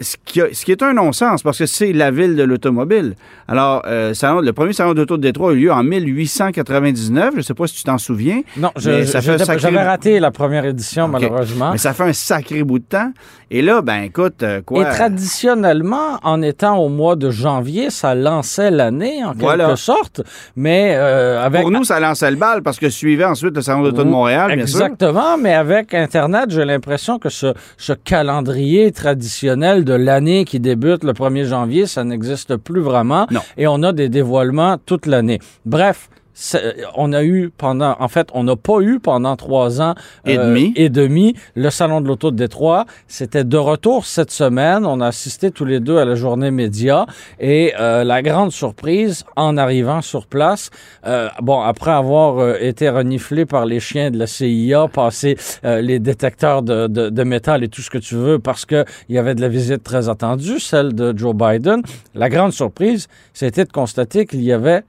[0.00, 3.14] Ce qui, a- ce qui est un non-sens parce que c'est la ville de l'automobile.
[3.48, 7.30] Alors, euh, salon- le premier salon d'auto de Détroit a eu lieu en 1899.
[7.32, 8.40] Je ne sais pas si tu t'en souviens.
[8.56, 11.72] Non, je- sacré- j'avais raté la première édition malheureusement.
[11.72, 13.12] Mais ça fait un sacré bout de temps.
[13.50, 14.80] Et là, ben écoute, euh, quoi?
[14.82, 19.74] Et traditionnellement, en étant au mois de janvier, ça lançait l'année en quelque Voilà.
[19.76, 20.20] sorte,
[20.54, 23.82] mais euh, avec Pour nous, ça lançait le bal parce que suivait ensuite le Salon
[23.82, 24.80] d'auto de Montréal, bien sûr.
[24.80, 31.04] Exactement, mais avec Internet, j'ai l'impression que ce, ce calendrier traditionnel de l'année qui débute
[31.04, 33.26] le 1er janvier, ça n'existe plus vraiment.
[33.30, 33.40] Non.
[33.56, 35.38] Et on a des dévoilements toute l'année.
[35.64, 36.08] Bref.
[36.40, 40.38] C'est- On a eu pendant, en fait, on n'a pas eu pendant trois ans Et
[40.38, 40.72] demi.
[40.74, 42.86] et demi le salon de l'auto de Détroit.
[43.08, 44.86] C'était de retour cette semaine.
[44.86, 47.04] On a assisté tous les deux à la journée média
[47.38, 50.70] et euh, la grande surprise en arrivant sur place,
[51.06, 55.82] euh, bon après avoir euh, été reniflé par les chiens de la CIA, passé euh,
[55.82, 59.14] les détecteurs de, de, de métal et tout ce que tu veux parce que il
[59.14, 61.82] y avait de la visite très attendue, celle de Joe Biden.
[62.14, 64.82] La grande surprise, c'était de constater qu'il y avait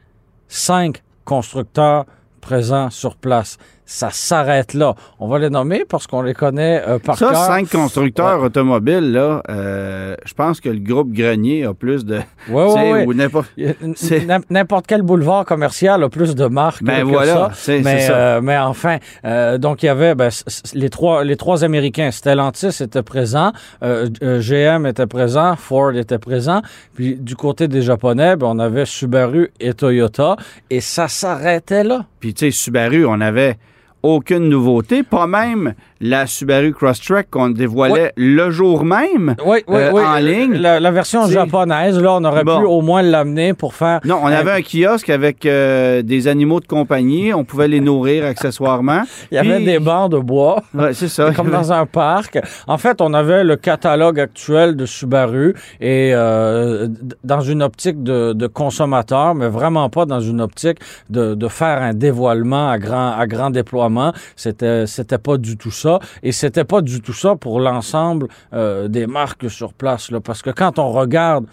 [0.47, 2.05] cinq constructeurs
[2.41, 3.57] présents sur place.
[3.91, 4.95] Ça s'arrête là.
[5.19, 7.45] On va les nommer parce qu'on les connaît euh, par Ça, cœur.
[7.45, 12.19] cinq constructeurs automobiles, là, euh, je pense que le groupe Grenier a plus de.
[12.49, 13.51] Ouais, ou n'importe.
[14.87, 17.73] Quel boulevard commercial a plus de marques Ben que voilà, ça.
[17.83, 18.13] mais, ça.
[18.13, 20.29] euh, mais enfin, euh, donc il y avait ben,
[20.73, 22.11] les trois les trois Américains.
[22.11, 23.51] Stellantis était présent,
[23.81, 26.61] GM était présent, Ford était présent.
[26.95, 30.37] Puis du côté des Japonais, ben, on avait Subaru et Toyota.
[30.69, 32.05] Et ça s'arrêtait là.
[32.21, 33.57] Puis, tu sais, Subaru, on avait
[34.03, 39.35] aucune nouveauté, pas même la Subaru Crosstrek qu'on dévoilait le jour même.
[39.45, 40.01] Oui, oui, Euh, oui.
[40.03, 40.53] en ligne.
[40.55, 42.59] La, la version japonaise, là, on aurait Bon.
[42.59, 43.99] pu au moins l'amener pour faire.
[44.03, 47.33] Non, on avait un kiosque avec euh, des animaux de compagnie.
[47.35, 49.03] On pouvait les nourrir accessoirement.
[49.31, 50.63] Il y avait Puis- des bancs de bois.
[50.73, 51.31] Ouais, c'est ça.
[51.35, 52.39] comme dans un parc.
[52.67, 56.87] En fait, on avait le catalogue actuel de Subaru et euh,
[57.23, 60.79] dans une optique de, de consommateur, mais vraiment pas dans une optique
[61.11, 63.90] de, de faire un dévoilement à grand, à grand déploiement.
[64.35, 65.99] C'était, c'était pas du tout ça.
[66.23, 70.09] Et c'était pas du tout ça pour l'ensemble euh, des marques sur place.
[70.11, 71.45] Là, parce que quand on regarde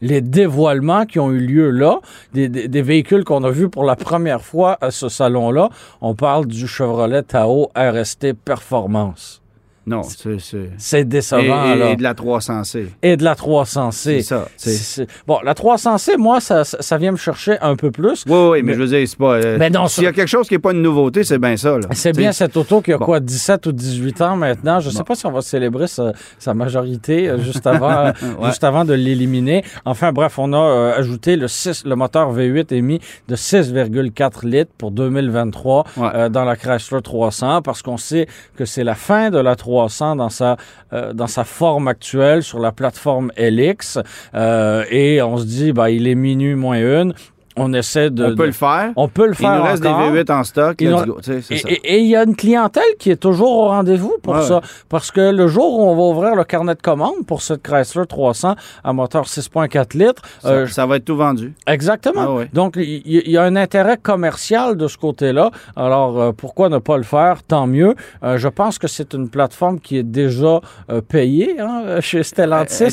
[0.00, 1.98] les dévoilements qui ont eu lieu là,
[2.34, 5.70] des, des- des véhicules qu'on a vus pour la première fois à ce salon-là,
[6.00, 9.40] on parle du Chevrolet Tahoe RST Performance.
[9.86, 10.98] Non, c'est.
[11.00, 11.42] Et, décevant,
[11.72, 11.90] et- là.
[11.90, 12.86] et de la 300C.
[13.02, 14.22] Et de la 300C.
[14.56, 15.02] C'est ça.
[15.26, 18.24] Bon, la 300C, moi, ça, ça, vient me chercher un peu plus.
[18.26, 19.34] Oui, oui, mais, Mais- je veux dire, c'est pas.
[19.34, 21.56] euh, Mais non, S'il y a quelque chose qui n'est pas une nouveauté, c'est bien
[21.56, 21.76] ça.
[21.92, 23.04] C'est bien cette auto qui a Bon.
[23.04, 24.80] quoi, 17 ou 18 ans maintenant.
[24.80, 25.04] Je ne sais Bon.
[25.04, 28.46] pas si on va célébrer sa, sa majorité euh, juste avant, euh, Ouais.
[28.48, 29.64] juste avant de l'éliminer.
[29.84, 34.72] Enfin, bref, on a euh, ajouté le, 6, le moteur V8 émis de 6,4 litres
[34.78, 36.08] pour 2023 Ouais.
[36.14, 39.73] euh, dans la Chrysler 300 parce qu'on sait que c'est la fin de la 300
[40.16, 40.56] dans sa,
[40.92, 43.98] euh, dans sa forme actuelle sur la plateforme LX.
[44.34, 47.14] Euh, et on se dit, bah, il est minuit moins une.
[47.56, 48.24] On essaie de...
[48.32, 48.90] On peut le faire.
[48.96, 50.10] on peut le Il faire nous reste encore.
[50.12, 50.76] des V8 en stock.
[50.80, 51.18] Il nous- go.
[51.28, 51.54] Et ça.
[51.68, 54.60] et- et il y a une clientèle qui est toujours au rendez-vous pour Ouais, ça.
[54.88, 58.06] Parce que le jour où on va ouvrir le carnet de commande pour cette Chrysler
[58.08, 61.54] 300 à moteur 6.4 litres, Ça, euh, ça va être tout vendu.
[61.68, 62.22] exactement.
[62.22, 62.48] Ah ouais.
[62.52, 65.50] Donc, il y, il y a un intérêt commercial de ce côté-là.
[65.76, 67.42] Alors, euh, pourquoi ne pas le faire?
[67.44, 67.94] Tant mieux.
[68.24, 70.60] Euh, je pense que c'est une plateforme qui est déjà
[71.08, 72.84] payée hein, chez Stellantis.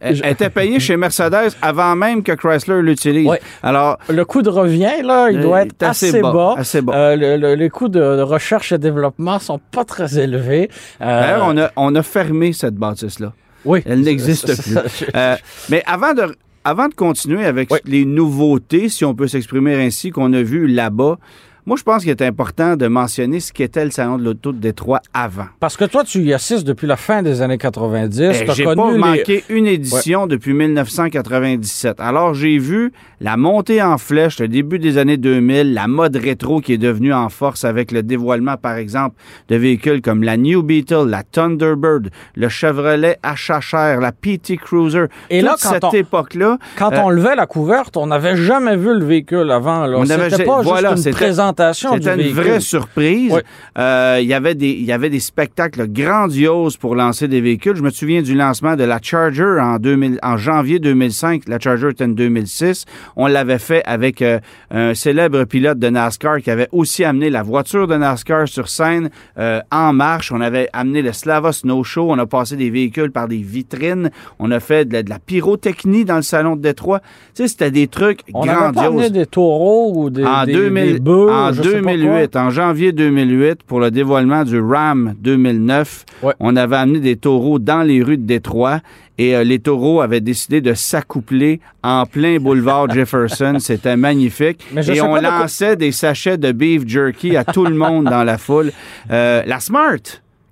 [0.00, 3.28] Elle, était payée chez Mercedes avant même que Chrysler l'utilise.
[3.28, 3.40] Ouais.
[3.62, 6.54] Alors, Le coût de revient, là, il Euh, doit il être assez assez, bas, bas.
[6.58, 6.94] assez bas.
[6.94, 10.68] Euh, le- le- les coûts de, recherche et développement sont pas très élevés.
[11.00, 13.32] Euh, d'ailleurs, on a, on a fermé cette bâtisse-là.
[13.64, 14.72] oui, Elle n'existe plus.
[14.74, 14.82] ça-
[15.16, 15.36] Euh,
[15.70, 17.78] mais avant de, avant de continuer avec Oui.
[17.84, 21.18] les nouveautés, si on peut s'exprimer ainsi, qu'on a vu là-bas,
[21.66, 24.58] moi, je pense qu'il est important de mentionner ce qu'était le Salon de l'Auto de
[24.58, 25.46] Détroit avant.
[25.60, 28.20] Parce que toi, tu y assistes depuis la fin des années 90.
[28.42, 32.00] Eh, J'ai pas les- manqué une édition depuis 1997.
[32.00, 36.60] Alors, j'ai vu la montée en flèche, le début des années 2000, la mode rétro
[36.60, 39.16] qui est devenue en force avec le dévoilement, par exemple,
[39.48, 45.06] de véhicules comme la New Beetle, la Thunderbird, le Chevrolet HHR, la PT Cruiser.
[45.30, 48.36] Et Toute là, quand cette on- époque-là, Quand Euh, on levait la couverte, on n'avait
[48.36, 49.86] jamais vu le véhicule avant.
[49.86, 49.96] là.
[49.98, 51.24] On avait- C'était pas voilà, juste une c'était-
[51.56, 52.42] présentation C'était une véhicule.
[52.42, 53.32] vraie surprise.
[53.32, 53.40] Oui.
[53.78, 57.76] Euh, Il y avait des- il y avait des spectacles grandioses pour lancer des véhicules.
[57.76, 61.42] Je me souviens du lancement de la Charger en, 2000 en janvier 2005.
[61.48, 62.84] La Charger était en 2006.
[63.16, 64.38] On l'avait fait avec euh,
[64.70, 69.10] un célèbre pilote de NASCAR qui avait aussi amené la voiture de NASCAR sur scène
[69.38, 70.32] euh, en marche.
[70.32, 72.06] On avait amené le Slava Snow Show.
[72.10, 74.10] On a passé des véhicules par des vitrines.
[74.38, 77.00] On a fait de la, de la pyrotechnie dans le salon de Détroit.
[77.34, 80.92] Tu sais, c'était des trucs On grandioses amené des taureaux ou des, en, des, 2000
[80.94, 86.32] des bœufs, en pas 2008, en janvier 2008, pour le dévoilement du RAM 2009, Ouais.
[86.40, 88.80] on avait amené des taureaux dans les rues de Détroit
[89.18, 93.56] et euh, les taureaux avaient décidé de s'accoupler en plein boulevard Jefferson.
[93.60, 94.64] C'était magnifique.
[94.92, 98.72] Et on lançait des sachets de beef jerky à tout le monde dans la foule.
[99.10, 99.98] Euh, la Smart.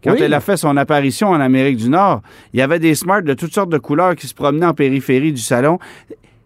[0.02, 0.18] Quand Oui.
[0.20, 2.20] elle a fait son apparition en Amérique du Nord,
[2.52, 5.32] il y avait des Smart de toutes sortes de couleurs qui se promenaient en périphérie
[5.32, 5.78] du salon.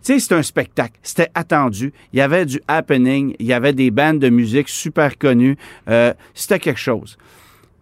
[0.04, 0.94] Tu sais, c'était un spectacle.
[1.02, 1.92] C'était attendu.
[2.12, 3.34] Il y avait du happening.
[3.38, 5.56] Il y avait des bandes de musique super connues.
[5.90, 7.18] Euh, c'était quelque chose.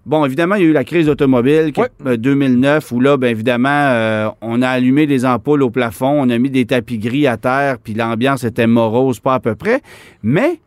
[0.06, 1.88] Bon, évidemment, il y a eu la crise automobile qui- Ouais.
[2.06, 6.30] euh, 2009 où là, bien évidemment, euh, on a allumé des ampoules au plafond, on
[6.30, 9.82] a mis des tapis gris à terre, puis l'ambiance était morose, pas à peu près.
[10.22, 10.60] Mais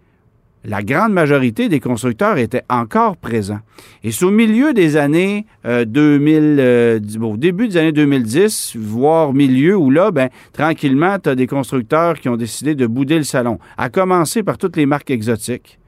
[0.65, 3.60] la grande majorité des constructeurs étaient encore présents.
[4.04, 9.34] Et c'est au milieu des années euh, 2000, euh, au début des années 2010, voire
[9.34, 13.24] milieu, où là, ben, tranquillement, tu as des constructeurs qui ont décidé de bouder le
[13.24, 13.60] salon.
[13.78, 15.80] À commencer par toutes les marques exotiques.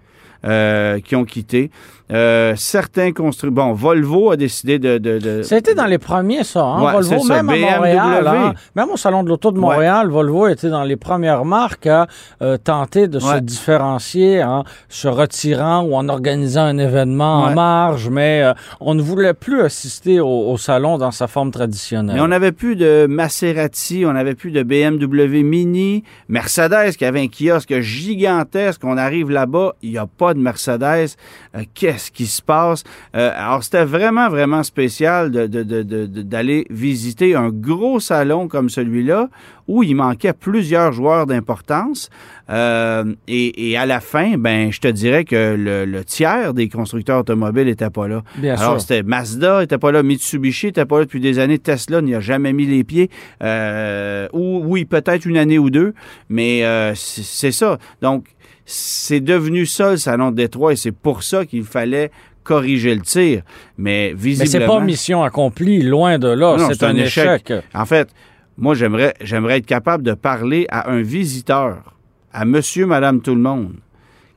[0.45, 1.69] euh, qui ont quitté.
[2.12, 3.65] Euh, certains constructeurs...
[3.67, 4.97] Bon, Volvo a décidé de...
[4.97, 6.63] de, de- Ça a été dans les premiers, ça.
[6.63, 6.84] Hein?
[6.84, 7.41] Ouais, Volvo, ça.
[7.41, 7.76] même à.
[7.78, 11.88] Montréal, hein, même au Salon de l'Auto de Montréal, Volvo était dans les premières marques
[11.88, 12.08] à
[12.41, 13.41] euh, tenter de se Ouais.
[13.41, 17.56] différencier en se retirant ou en organisant un événement en Ouais.
[17.56, 22.15] marge, mais euh, on ne voulait plus assister au, au salon dans sa forme traditionnelle.
[22.15, 27.21] Mais on n'avait plus de Maserati, on n'avait plus de BMW Mini, Mercedes qui avait
[27.21, 28.82] un kiosque gigantesque.
[28.84, 31.15] On arrive là-bas, il n'y a pas de Mercedes.
[31.56, 31.63] Euh,
[32.01, 32.83] Qu'est-ce qui se passe?
[33.15, 37.99] Euh, alors, c'était vraiment, vraiment spécial de- de- de- de- de- d'aller visiter un gros
[37.99, 39.29] salon comme celui-là
[39.67, 42.09] où il manquait plusieurs joueurs d'importance.
[42.49, 46.67] Euh, et, et à la fin, ben, je te dirais que le, le tiers des
[46.69, 48.23] constructeurs automobiles n'étaient pas là.
[48.37, 52.01] Bien Alors, c'était Mazda, n'était pas là, Mitsubishi n'était pas là depuis des années, Tesla
[52.01, 53.09] n'y a jamais mis les pieds.
[53.43, 55.93] Euh, ou oui, peut-être une année ou deux,
[56.29, 57.77] mais euh, c'est c'est ça.
[58.01, 58.25] Donc,
[58.65, 62.12] c'est devenu ça le salon de Détroit et c'est pour ça qu'il fallait
[62.43, 63.43] corriger le tir.
[63.78, 64.52] Mais mais visiblement...
[64.52, 66.58] c'est pas mission accomplie, loin de là.
[66.58, 67.52] Non, C'est un, échec.
[67.74, 68.10] En fait,
[68.58, 71.95] moi, j'aimerais, j'aimerais être capable de parler à un visiteur,
[72.34, 73.74] à monsieur, madame, tout le monde,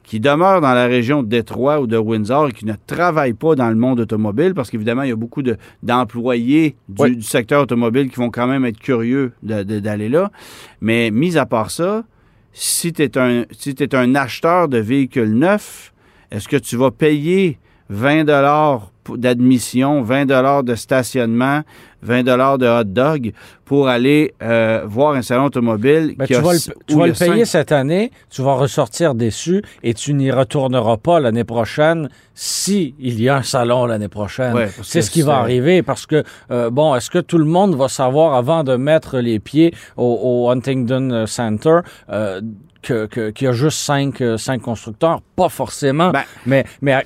[0.02, 3.54] qui demeure dans la région de Détroit ou de Windsor et qui ne travaille pas
[3.54, 7.16] dans le monde automobile, parce qu'évidemment, il y a beaucoup de, d'employés du, Oui.
[7.16, 10.30] du secteur automobile qui vont quand même être curieux de- de- d'aller là.
[10.82, 12.04] Mais mis à part ça,
[12.54, 15.92] si tu es un, si un acheteur de véhicules neufs,
[16.30, 17.58] est-ce que tu vas payer
[17.90, 21.62] 20 dollars d'admission, 20 dollars de stationnement,
[22.02, 23.32] 20 dollars de hot dog
[23.64, 27.06] pour aller euh, voir un salon automobile Ben, qui tu a- vas le, tu vas
[27.06, 32.08] le payer cette année, tu vas ressortir déçu et tu n'y retourneras pas l'année prochaine
[32.34, 34.54] si il y a un salon l'année prochaine.
[34.54, 37.74] Ouais, c'est ce qui va arriver parce que, euh, bon, est-ce que tout le monde
[37.74, 41.78] va savoir avant de mettre les pieds au, au Huntington Center
[42.10, 42.40] euh,
[42.82, 45.20] que- que- qu'il y a juste cinq, cinq constructeurs?
[45.36, 47.02] Pas forcément, Ben, mais, mais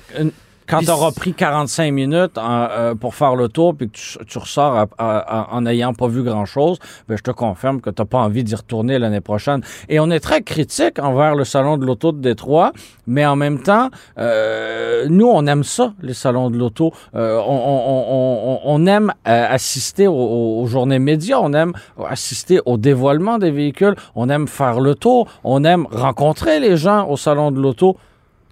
[0.69, 4.17] quand tu auras pris 45 minutes en, euh, pour faire le tour puis que tu,
[4.25, 6.77] tu ressors à- à- à- en n'ayant pas vu grand-chose,
[7.07, 9.61] ben, je te confirme que tu n'as pas envie d'y retourner l'année prochaine.
[9.89, 12.71] Et on est très critique envers le Salon de l'Auto de Détroit,
[13.07, 16.91] mais en même temps, euh, nous, on aime ça, les salons de l'auto.
[17.15, 20.13] Euh, on, on- on- on- on aime euh, assister aux-
[20.61, 21.73] aux journées médias, on aime
[22.07, 27.07] assister au dévoilement des véhicules, on aime faire le tour, on aime rencontrer les gens
[27.09, 27.97] au Salon de l'Auto.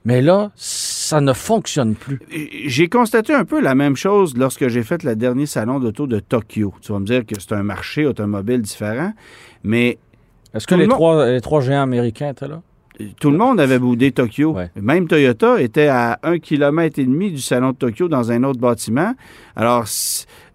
[0.05, 0.51] Mais là,
[1.07, 2.19] ça ne fonctionne plus.
[2.65, 6.19] J'ai constaté un peu la même chose lorsque j'ai fait le dernier salon d'auto de
[6.19, 6.73] Tokyo.
[6.81, 9.13] Tu vas me dire que c'est un marché automobile différent,
[9.63, 9.97] mais
[10.53, 12.61] Est-ce que le les trois, les trois géants américains étaient là?
[13.19, 14.53] tout le monde avait boudé Tokyo.
[14.53, 14.71] Ouais.
[14.75, 18.59] Même Toyota était à un kilomètre et demi du salon de Tokyo dans un autre
[18.59, 19.13] bâtiment.
[19.55, 19.85] Alors,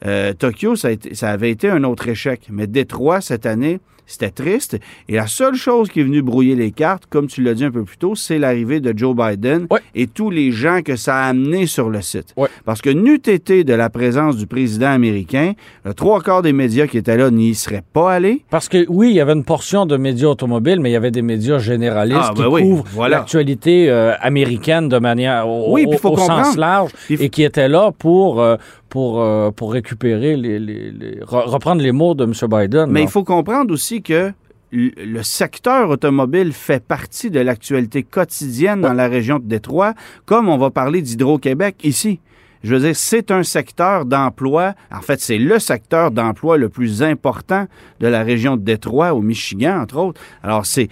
[0.05, 2.49] euh, Tokyo, ça, a été- ça avait été un autre échec.
[2.51, 4.79] Mais Détroit, cette année, c'était triste.
[5.09, 7.71] Et la seule chose qui est venue brouiller les cartes, comme tu l'as dit un
[7.71, 9.81] peu plus tôt, c'est l'arrivée de Joe Biden Ouais.
[9.95, 12.35] et tous les gens que ça a amené sur le site.
[12.37, 12.49] Ouais.
[12.65, 15.53] Parce que n'eût été de la présence du président américain,
[15.85, 18.45] le trois quarts des médias qui étaient là n'y seraient pas allés.
[18.51, 21.11] Parce que oui, il y avait une portion de médias automobiles, mais il y avait
[21.11, 23.19] des médias généralistes Ah, qui ben oui, couvrent voilà.
[23.19, 27.43] l'actualité euh, américaine de manière au, Oui, puis au- faut au sens large et qui
[27.45, 28.57] étaient là pour, euh,
[28.93, 32.33] pour, euh, pour récupérer les, les- les- re- reprendre les mots de M.
[32.47, 32.91] Biden.
[32.91, 33.07] Mais là.
[33.07, 34.33] il faut comprendre aussi que
[34.71, 39.95] le secteur automobile fait partie de l'actualité quotidienne dans la région de Détroit,
[40.27, 42.21] comme on va parler d'Hydro-Québec ici.
[42.65, 44.75] Je veux dire, c'est un secteur d'emploi.
[44.93, 47.67] En fait, c'est le secteur d'emploi le plus important
[48.01, 50.21] de la région de Détroit, au Michigan, entre autres.
[50.43, 50.89] Alors, c'est,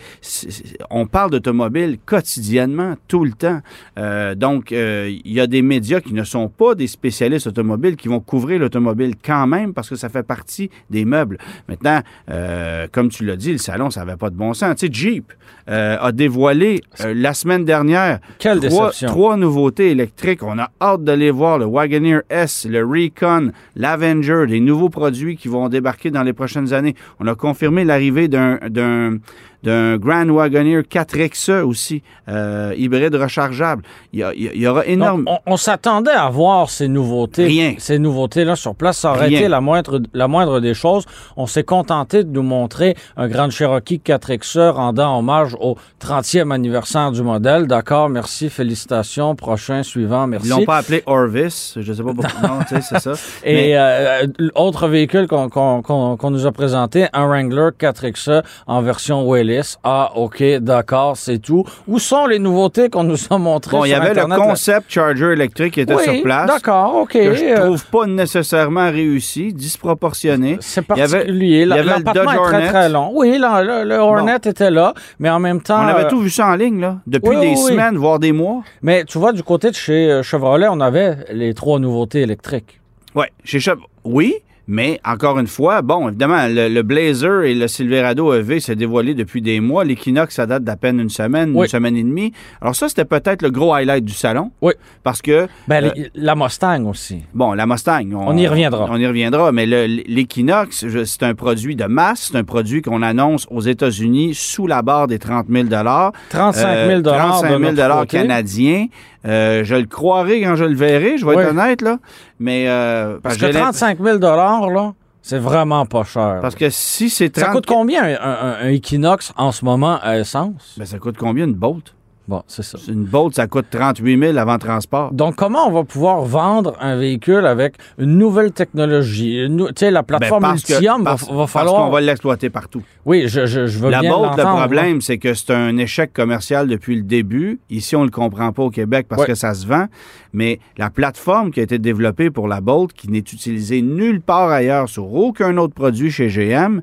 [0.91, 3.61] on parle d'automobile quotidiennement, tout le temps.
[3.99, 7.97] Euh, donc, euh, il y a des médias qui ne sont pas des spécialistes automobiles
[7.97, 11.39] qui vont couvrir l'automobile quand même parce que ça fait partie des meubles.
[11.69, 14.75] Maintenant, euh, comme tu l'as dit, le salon, ça n'avait pas de bon sens.
[14.77, 15.33] Tu sais, Jeep
[15.69, 19.09] euh, a dévoilé euh, la semaine dernière Quelle trois, déception.
[19.09, 20.43] trois nouveautés électriques.
[20.43, 21.60] On a hâte de les voir.
[21.61, 26.73] Le Wagoneer S, le Recon, l'Avenger, des nouveaux produits qui vont débarquer dans les prochaines
[26.73, 26.95] années.
[27.21, 29.19] On a confirmé l'arrivée d'un
[29.63, 33.83] d'un Grand Wagoneer 4XE aussi, euh, hybride rechargeable.
[34.13, 35.25] Il y, a- il aura Donc, énorme...
[35.27, 37.45] on, on s'attendait à voir ces nouveautés.
[37.47, 37.75] Rien.
[37.79, 38.99] Ces nouveautés-là sur place.
[38.99, 39.39] Ça aurait Rien.
[39.41, 41.05] été la moindre, la moindre des choses.
[41.37, 47.13] On s'est contenté de nous montrer un Grand Cherokee 4XE rendant hommage au 30e anniversaire
[47.13, 47.67] du modèle.
[47.67, 49.35] D'accord, merci, félicitations.
[49.35, 50.47] Prochain, suivant, merci.
[50.49, 52.41] Ils l'ont pas appelé Orvis, je sais pas pourquoi.
[52.49, 53.13] non, tu sais, c'est ça.
[53.45, 59.50] Et Mais- euh, autre véhicule qu'on nous a présenté, un Wrangler 4XE en version Whaley.
[59.85, 61.65] Ah, OK, d'accord, c'est tout.
[61.89, 64.39] Où sont les nouveautés qu'on nous a montrées Bon, il y avait Internet?
[64.39, 66.47] le concept charger électrique qui était oui, sur place.
[66.47, 67.13] d'accord, OK.
[67.13, 70.59] Que je trouve pas nécessairement réussi, disproportionné.
[70.61, 71.63] C'est Il y avait- particulier.
[71.63, 72.69] il y avait le Dodge est très, Hornet.
[72.69, 73.11] très long.
[73.15, 75.79] Oui, là, le, le Hornet était là, mais en même temps...
[75.83, 78.19] On avait euh, tout vu ça en ligne, là, depuis oui, des oui, semaines, voire
[78.19, 78.63] des mois.
[78.83, 82.81] Mais tu vois, du côté de chez euh, Chevrolet, on avait les trois nouveautés électriques.
[83.15, 84.35] Oui, chez Chev- Oui,
[84.73, 89.15] mais encore une fois, bon, évidemment, le, le Blazer et le Silverado EV s'est dévoilé
[89.15, 89.83] depuis des mois.
[89.85, 91.67] L'Equinox, ça date d'à peine une semaine, Oui.
[91.67, 92.33] une semaine et demie.
[92.61, 94.53] Alors ça, c'était peut-être le gros highlight du salon.
[94.63, 94.75] Oui.
[95.03, 97.23] Parce que, Ben, Euh, la Mustang aussi.
[97.35, 98.13] bon, la Mustang...
[98.15, 98.87] On y reviendra.
[98.89, 102.29] On y reviendra, mais le- l'Equinox, c'est un produit de masse.
[102.31, 106.99] C'est un produit qu'on annonce aux États-Unis sous la barre des 30 000 35 000
[106.99, 108.87] euh, 35 000 de notre canadiens.
[109.27, 111.43] Euh, je le croirai quand je le verrai, je vais Oui.
[111.43, 111.99] être honnête, là.
[112.39, 112.65] Mais...
[112.69, 114.93] euh, Parce que l'imp- 35 000 là,
[115.23, 116.39] c'est vraiment pas cher.
[116.41, 117.45] Parce que si c'est 30...
[117.45, 120.75] Ça coûte combien un, un- un Equinox en ce moment à essence?
[120.79, 121.95] Ben, ça coûte combien une Bolt?
[122.31, 122.79] Bon, c'est ça.
[122.87, 125.11] Une Bolt, ça coûte 38 000 avant transport.
[125.13, 129.45] Donc, comment on va pouvoir vendre un véhicule avec une nouvelle technologie?
[129.49, 131.85] Tu sais, la plateforme Ben, parce que- Ultium va, va parce falloir...
[131.87, 132.83] qu'on va l'exploiter partout.
[133.05, 136.13] Oui, je, je, je veux La bien Bolt, le problème, c'est que c'est un échec
[136.13, 137.59] commercial depuis le début.
[137.69, 139.27] Ici, on ne le comprend pas au Québec parce Ouais.
[139.27, 139.87] que ça se vend.
[140.33, 144.51] Mais la plateforme qui a été développée pour la Bolt, qui n'est utilisée nulle part
[144.51, 146.81] ailleurs sur aucun autre produit chez GM,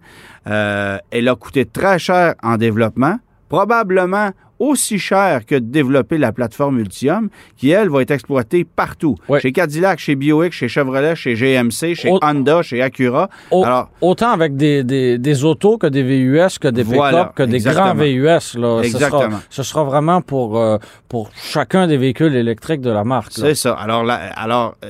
[0.47, 3.17] euh, elle a coûté très cher en développement,
[3.47, 9.15] probablement aussi cher que de développer la plateforme Ultium, qui, elle, va être exploitée partout.
[9.41, 13.29] Chez Cadillac, chez Buick, chez Chevrolet, chez GMC, chez Au- Honda, chez Acura.
[13.51, 17.31] Au- Alors, Autant avec des, des, des autos que des VUS, que des pick-up, Voilà,
[17.35, 17.93] que des exactement.
[17.95, 18.23] grands VUS.
[18.25, 18.41] Là.
[18.43, 19.39] Ce, sera, Exactement.
[19.49, 20.77] ce sera vraiment pour, euh,
[21.07, 23.31] pour chacun des véhicules électriques de la marque.
[23.33, 23.73] C'est ça.
[23.73, 24.87] Alors, là, alors euh,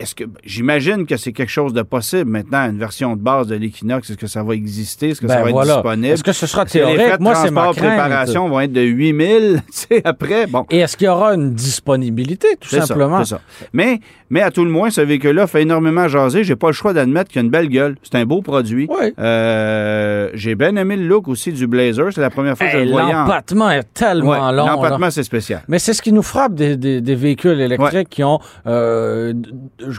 [0.00, 3.56] est-ce que j'imagine que c'est quelque chose de possible maintenant, une version de base de
[3.56, 6.06] l'Equinox, est-ce que ça va exister, est-ce que ça Ben va être disponible?
[6.14, 7.18] Est-ce que ce sera théorique?
[7.18, 7.76] Moi, c'est ma crainte.
[7.78, 10.66] préparation vont être de 8000, tu sais, après, bon.
[10.70, 13.18] Et est-ce qu'il y aura une disponibilité, tout ça, simplement?
[13.24, 13.40] c'est ça.
[13.72, 14.00] Mais,
[14.30, 16.44] mais à tout le moins, ce véhicule-là fait énormément jaser.
[16.44, 17.96] J'ai pas le choix d'admettre qu'il a une belle gueule.
[18.02, 18.86] C'est un beau produit.
[18.90, 19.12] Oui.
[19.18, 22.12] Euh, J'ai bien aimé le look aussi du Blazer.
[22.12, 23.14] C'est la première fois que je le voyais.
[23.14, 24.66] en- L'empattement est tellement Ouais, long.
[24.66, 25.62] L'empattement, c'est spécial.
[25.68, 29.32] Mais c'est ce qui nous frappe des, des- des véhicules électriques qui ont, euh,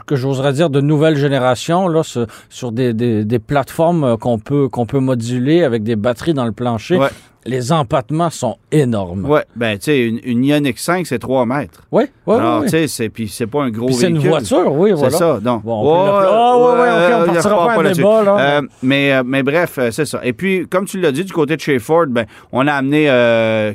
[0.06, 2.02] que j'oserais dire, de nouvelle génération, là,
[2.48, 6.96] sur des, plateformes euh, qu'on peut, qu'on peut moduler avec des batteries dans le plancher.
[6.98, 7.08] Ouais.
[7.46, 9.24] Les empattements sont énormes.
[9.24, 11.80] Ouais, ben, tu sais, une, une Ioniq 5, c'est 3 mètres.
[11.90, 12.64] Oui, oui, Alors, oui.
[12.66, 14.30] tu sais, c'est- puis c'est pas un gros Puis c'est une véhicule.
[14.30, 15.16] voiture, oui, C'est voilà.
[15.16, 15.62] ça, donc.
[15.64, 16.88] Bon, on Ah, ouais, ouais,
[17.24, 18.58] ok, on partira repart pas un débat, là.
[18.58, 20.20] Euh, mais, euh, mais bref, euh, c'est ça.
[20.22, 23.06] Et puis, comme tu l'as dit, du côté de chez Ford, ben, on a amené
[23.08, 23.72] euh,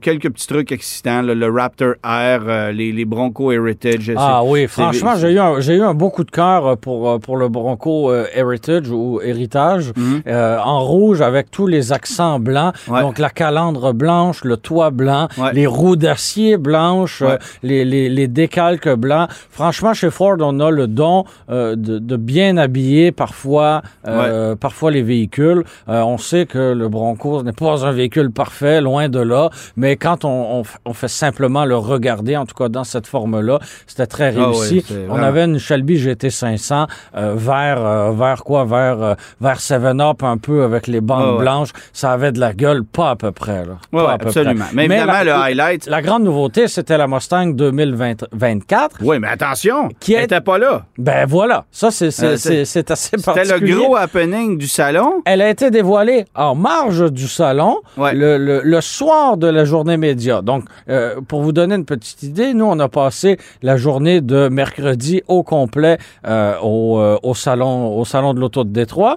[0.00, 4.10] quelques petits trucs excitants, là, le Raptor R, euh, les, les Bronco Heritage.
[4.16, 6.30] Ah c'est- oui, c'est- franchement, c'est- j'ai eu, un, j'ai eu un beau coup de
[6.30, 10.22] cœur pour, pour le Bronco Heritage ou Héritage, Mhm.
[10.64, 12.74] en rouge avec tous les accents blancs.
[12.88, 13.00] Ouais.
[13.00, 15.52] Donc la calandre blanche, le toit blanc, Ouais.
[15.52, 17.32] les roues d'acier blanches, Ouais.
[17.32, 19.28] euh, les, les, les décalques blancs.
[19.50, 24.90] Franchement, chez Ford, on a le don euh, de, de bien habiller parfois, euh, parfois
[24.90, 25.64] les véhicules.
[25.86, 30.24] On sait que le Bronco n'est pas un véhicule parfait, loin de là, mais quand
[30.24, 34.46] on, on, fait simplement le regarder, en tout cas dans cette forme-là, c'était très Ah
[34.46, 34.84] réussi.
[35.08, 38.64] on avait une Shelby GT500 euh, vers, vers quoi?
[38.64, 41.70] Vers, vers 7-Up un peu avec les bandes Ah blanches.
[41.92, 43.64] Ça avait de la gueule, pas à peu près.
[43.64, 43.78] Là.
[43.92, 44.64] Ouais, Pas à peu absolument.
[44.66, 44.74] près.
[44.74, 45.86] Mais évidemment, la, le highlight.
[45.86, 48.96] la grande nouveauté, c'était la Mustang 2024.
[49.02, 50.84] Oui, mais attention, Qui est- n'était pas là.
[50.98, 52.94] Ben voilà, ça c'est Euh, assez C'était
[53.24, 53.72] particulier.
[53.72, 55.22] le gros happening du salon.
[55.24, 58.14] Elle a été dévoilée en marge du salon Ouais.
[58.14, 60.42] le, le- le soir de la journée média.
[60.42, 64.48] Donc, euh, pour vous donner une petite idée, nous, on a passé la journée de
[64.48, 69.16] mercredi au complet euh, au, au, salon, au salon de l'Auto de Détroit.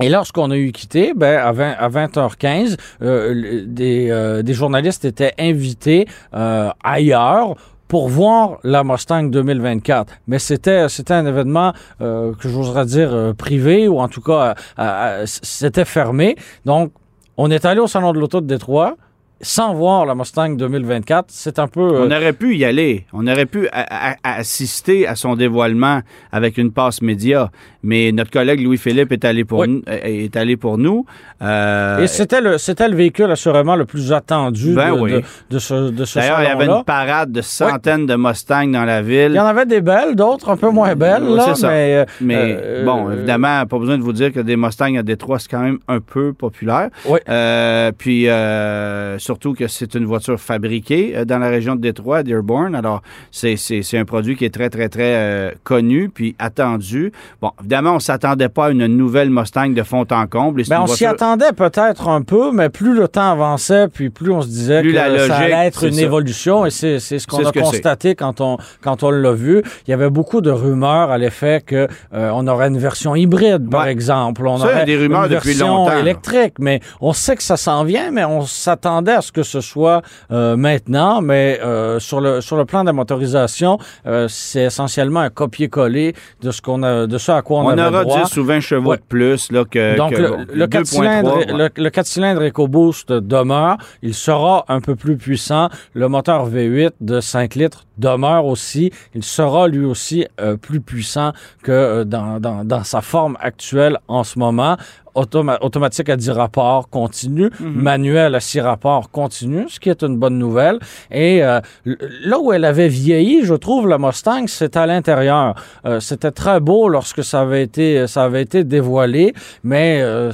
[0.00, 5.04] Et lorsqu'on a eu quitté, ben, à, 20, à 20h15, euh, des, euh, des journalistes
[5.04, 7.54] étaient invités euh, ailleurs
[7.88, 10.12] pour voir la Mustang 2024.
[10.26, 14.54] Mais c'était c'était un événement euh, que j'oserais dire euh, privé ou en tout cas
[14.78, 16.36] euh, c'était fermé.
[16.64, 16.92] Donc
[17.36, 18.96] on est allé au salon de l'auto de Détroit
[19.44, 21.26] sans voir la Mustang 2024.
[21.28, 23.06] C'est un peu euh, On aurait pu y aller.
[23.12, 26.00] On aurait pu a- a- a- assister à son dévoilement
[26.32, 27.50] avec une passe média.
[27.82, 29.68] Mais notre collègue Louis-Philippe est allé pour Oui.
[29.68, 29.82] nous.
[29.86, 31.04] Est allé pour nous.
[31.42, 35.12] Euh, et c'était le c'était le véhicule assurément le plus attendu Ben de, oui.
[35.12, 38.68] de, de ce de ce D'ailleurs, il y avait une parade de centaines de Mustangs
[38.70, 39.32] dans la ville.
[39.32, 41.68] Il y en avait des belles, d'autres un peu moins belles, là, c'est ça.
[41.68, 41.96] mais...
[41.96, 45.02] euh, Mais euh, bon, euh, évidemment, pas besoin de vous dire que des Mustangs à
[45.02, 46.88] Détroit, c'est quand même un peu populaire.
[47.06, 47.18] Oui.
[47.28, 52.18] Euh, puis, euh, surtout que c'est une voiture fabriquée euh, dans la région de Détroit,
[52.18, 52.74] à Dearborn.
[52.76, 53.56] Alors, c'est,
[53.94, 57.12] un produit qui est très, très, très euh, connu puis attendu.
[57.42, 60.60] Bon, évidemment, on s'attendait pas à une nouvelle Mustang de fond en comble.
[60.60, 64.42] Une on s'y attendait peut-être un peu, mais plus le temps avançait, puis plus on
[64.42, 66.02] se disait Plus que la ça allait être une ça.
[66.02, 69.62] évolution, et c'est ce qu'on a ce constaté quand on, quand on l'a vu.
[69.86, 73.68] Il y avait beaucoup de rumeurs à l'effet que euh, on aurait une version hybride,
[73.68, 73.90] par Ouais.
[73.92, 74.46] exemple.
[74.46, 77.12] On Ça, il y a aurait des rumeurs une depuis version longtemps, électrique, mais on
[77.12, 81.20] sait que ça s'en vient, mais on s'attendait à ce que ce soit euh, maintenant.
[81.20, 86.14] Mais euh, sur le sur le plan de la motorisation, euh, c'est essentiellement un copier-coller
[86.42, 88.22] de ce qu'on a, de ce à quoi on, On avait aura droit.
[88.24, 88.96] 10 ou 20 chevaux Ouais.
[88.98, 91.46] de plus là, que, Donc, que, le, bon, le 4 2.3, cylindres, ouais.
[91.46, 93.78] le, le 4 cylindres EcoBoost demeure.
[94.02, 95.68] Il sera un peu plus puissant.
[95.94, 98.90] Le moteur V8 de 5 litres demeure aussi.
[99.14, 103.98] Il sera lui aussi euh, plus puissant que euh, dans, dans, dans sa forme actuelle
[104.08, 104.76] en ce moment.
[105.14, 110.16] Automa- automatique à 10 rapports continue, manuel à 6 rapports continue, ce qui est une
[110.16, 110.78] bonne nouvelle.
[111.10, 115.54] Et euh, là où elle avait vieilli, je trouve, la Mustang, c'est à l'intérieur.
[115.86, 120.32] Euh, C'était très beau lorsque ça avait été, ça avait été dévoilé, mais euh,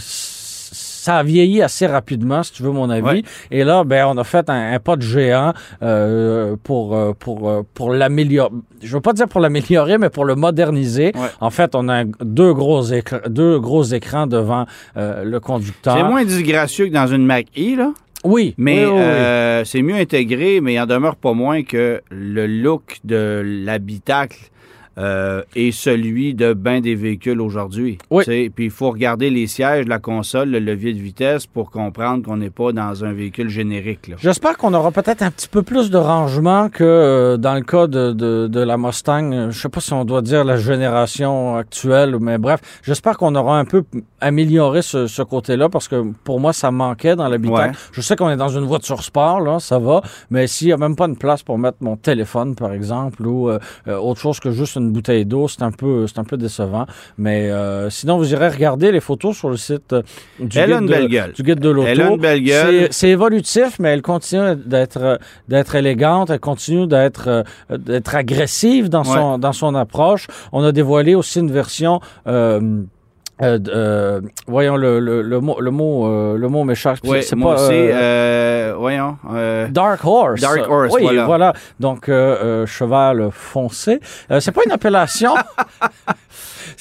[1.10, 3.04] ça a vieilli assez rapidement, si tu veux mon avis.
[3.04, 3.22] Ouais.
[3.50, 5.52] Et là, ben, on a fait un, un pas de géant
[5.82, 8.50] euh, pour euh, pour euh, pour l'améliorer.
[8.82, 11.12] Je veux pas dire pour l'améliorer, mais pour le moderniser.
[11.16, 11.28] Ouais.
[11.40, 15.96] En fait, on a deux gros écrans, deux gros écrans devant euh, le conducteur.
[15.96, 17.92] C'est moins disgracieux que dans une Mac-E, là.
[18.22, 19.02] Oui, Mais oui, oui, oui.
[19.02, 24.50] euh, c'est mieux intégré, mais il en demeure pas moins que le look de l'habitacle
[25.00, 27.98] euh, est celui de bien des véhicules aujourd'hui.
[28.10, 28.24] Oui.
[28.26, 32.36] Puis il faut regarder les sièges, la console, le levier de vitesse pour comprendre qu'on
[32.36, 34.12] n'est pas dans un véhicule générique.
[34.18, 37.86] J'espère qu'on aura peut-être un petit peu plus de rangement que euh, dans le cas
[37.86, 39.32] de, de, de la Mustang.
[39.32, 43.34] Euh, Je sais pas si on doit dire la génération actuelle, mais bref, j'espère qu'on
[43.34, 43.84] aura un peu
[44.20, 47.70] amélioré ce, ce côté-là parce que pour moi, ça manquait dans l'habitacle.
[47.70, 47.76] Ouais.
[47.92, 50.76] Je sais qu'on est dans une voiture sport, là, ça va, mais s'il y a
[50.76, 54.50] même pas une place pour mettre mon téléphone, par exemple, ou euh, autre chose que
[54.50, 56.86] juste une bouteille d'eau, c'est un peu, c'est un peu décevant.
[57.18, 60.02] Mais euh, sinon, vous irez regarder les photos sur le site euh,
[60.38, 61.88] du, Elle guide une de, du guide de l'auto.
[62.90, 65.16] C'est- évolutif, mais elle continue d'être euh,
[65.48, 70.26] d'être élégante, elle continue d'être d'être agressive dans son dans son approche.
[70.52, 72.82] On a dévoilé aussi une version euh,
[73.42, 76.98] euh, euh, voyons le, le, le mot le mot euh, le mot m'échappe.
[77.22, 77.72] C'est pas aussi.
[77.72, 79.16] euh, euh, voyons.
[79.32, 80.40] euh, Dark Horse.
[80.40, 81.52] Dark Horse, oui, voilà.
[81.78, 84.00] Donc euh, euh, cheval foncé.
[84.30, 85.34] Euh, c'est pas une appellation?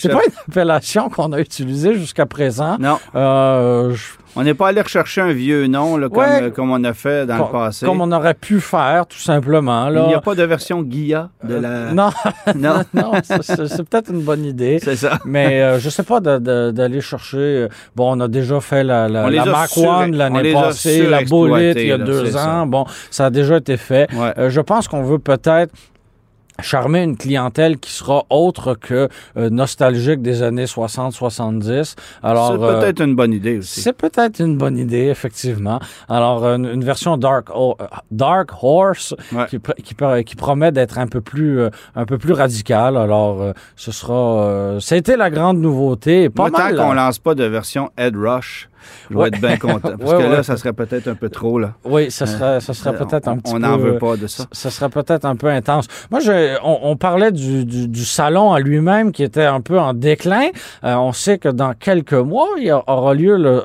[0.01, 2.77] c'est pas une appellation qu'on a utilisée jusqu'à présent.
[2.79, 4.03] non, Euh, je-
[4.35, 6.43] on n'est pas allé rechercher un vieux nom là, comme, Ouais.
[6.43, 7.85] euh, comme on a fait dans com- le passé.
[7.85, 9.89] comme on aurait pu faire, tout simplement.
[9.89, 10.01] Là.
[10.05, 11.69] Il n'y a pas de version Guilla de la.
[11.69, 12.09] Euh, Non,
[12.55, 12.83] Non.
[12.93, 14.79] non, c'est- peut-être une bonne idée.
[14.83, 15.19] C'est ça.
[15.25, 17.67] Mais euh, je sais pas d'aller chercher.
[17.95, 21.77] Bon, on a déjà fait la, la, la Mac One on l'année passée, la Bolide
[21.77, 22.49] il y a deux ça.
[22.61, 22.65] ans.
[22.67, 24.07] Bon, ça a déjà été fait.
[24.13, 24.33] Ouais.
[24.37, 25.73] Euh, je pense qu'on veut peut-être
[26.61, 31.95] charmer une clientèle qui sera autre que euh, nostalgique des années 60-70.
[32.23, 33.81] Alors, C'est euh, peut-être une bonne idée aussi.
[33.81, 35.79] c'est peut-être une bonne idée, effectivement.
[36.07, 37.73] Alors, une, une version Dark, euh,
[38.11, 39.45] Dark Horse Ouais.
[39.49, 42.97] qui, qui, pr- qui promet d'être un peu plus euh, un peu plus radicale.
[42.97, 44.43] Alors, euh, ce sera...
[44.43, 46.29] euh, ça a été la grande nouveauté.
[46.29, 46.75] Pas Moi, mal.
[46.75, 47.05] tant qu'on là.
[47.05, 48.68] lance pas de version Head Rush,
[49.09, 49.27] je vais Ouais.
[49.29, 49.97] être bien content.
[49.97, 51.59] Parce Ouais, que là, ça serait peut-être un peu trop.
[51.59, 51.73] Là.
[51.85, 53.59] Oui, ça serait, ça serait Euh, peut-être on- un petit On peu...
[53.59, 54.45] n'en veut pas de ça.
[54.51, 55.87] Ça serait peut-être un peu intense.
[56.11, 59.79] Moi, je, on, on parlait du, du, du salon à lui-même qui était un peu
[59.79, 60.47] en déclin.
[60.83, 63.63] Euh, on sait que dans quelques mois, il y aura lieu le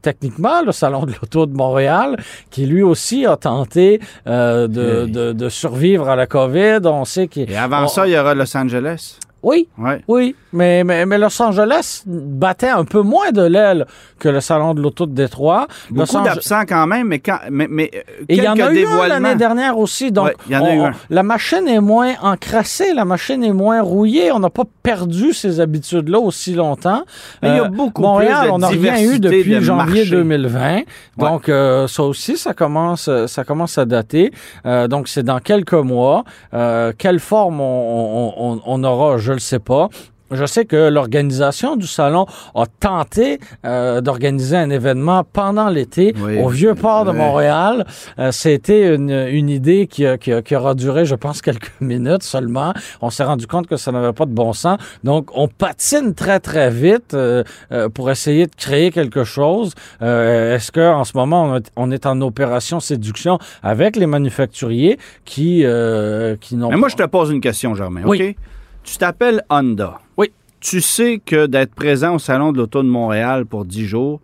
[0.00, 2.16] techniquement le salon de l'auto de Montréal
[2.50, 5.10] qui lui aussi a tenté euh, de, Hey.
[5.10, 6.78] de, de survivre à la COVID.
[6.84, 9.18] On sait qu'il Et avant on- ça, il y aura Los Angeles.
[9.42, 10.02] Oui, Ouais.
[10.08, 13.86] oui, mais, mais, mais Los Angeles battait un peu moins de l'aile
[14.18, 15.66] que le salon de l'auto de Détroit.
[15.90, 18.72] Beaucoup Ange- d'absents quand même, mais, quand, mais, mais euh, Et il y en a
[18.72, 20.10] eu un l'année dernière aussi.
[20.10, 20.92] Donc, Ouais, y en a on- eu un.
[21.10, 24.32] la machine est moins encrassée, la machine est moins rouillée.
[24.32, 27.02] On n'a pas perdu ces habitudes-là aussi longtemps.
[27.42, 29.60] Mais il y a Euh, beaucoup Montréal, plus de on n'a rien eu depuis de
[29.60, 30.10] janvier marché.
[30.10, 30.80] 2020.
[31.16, 34.32] Donc, euh, ça aussi, ça commence, ça commence à dater.
[34.66, 36.24] Euh, donc, c'est dans quelques mois.
[36.54, 39.90] Euh, quelle forme on, on- on- on aura, je ne le sais pas.
[40.30, 46.38] Je sais que l'organisation du salon a tenté euh, d'organiser un événement pendant l'été Oui.
[46.38, 47.12] au vieux port de.
[47.12, 47.86] Montréal.
[48.18, 52.22] Euh, C'était une, une idée qui, a- qui, qui aura duré, je pense, quelques minutes
[52.24, 52.74] seulement.
[53.00, 54.76] On s'est rendu compte que ça n'avait pas de bon sens.
[55.02, 57.42] Donc, on patine très, très vite euh,
[57.94, 59.72] pour essayer de créer quelque chose.
[60.02, 65.64] Est-ce qu'en ce moment, on est, en opération séduction avec les manufacturiers qui,
[66.42, 68.02] qui n'ont Mais moi, je pas- te pose une question, Germain.
[68.04, 68.22] Oui.
[68.30, 68.36] OK?
[68.90, 69.98] Tu t'appelles Honda.
[70.16, 70.32] Oui.
[70.60, 74.20] Tu sais que d'être présent au Salon de l'Auto de Montréal pour 10 jours,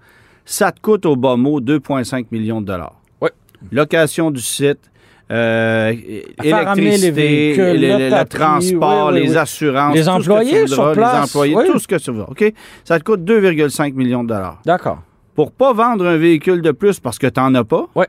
[0.46, 2.98] ça te coûte au bas mot 2,5 millions de dollars.
[3.20, 3.28] Oui.
[3.70, 4.90] location du site,
[5.30, 9.36] euh, amener les électricité, véhicules, le, transport, oui, oui, les oui.
[9.36, 11.64] assurances, Les employés sur voudras, place, les employés, oui.
[11.66, 12.24] tout ce que tu veux.
[12.26, 12.52] OK?
[12.84, 14.62] Ça te coûte 2,5 millions de dollars.
[14.64, 15.02] D'accord.
[15.34, 17.86] Pour pas vendre un véhicule de plus parce que tu n'en as pas.
[17.94, 18.08] Ouais.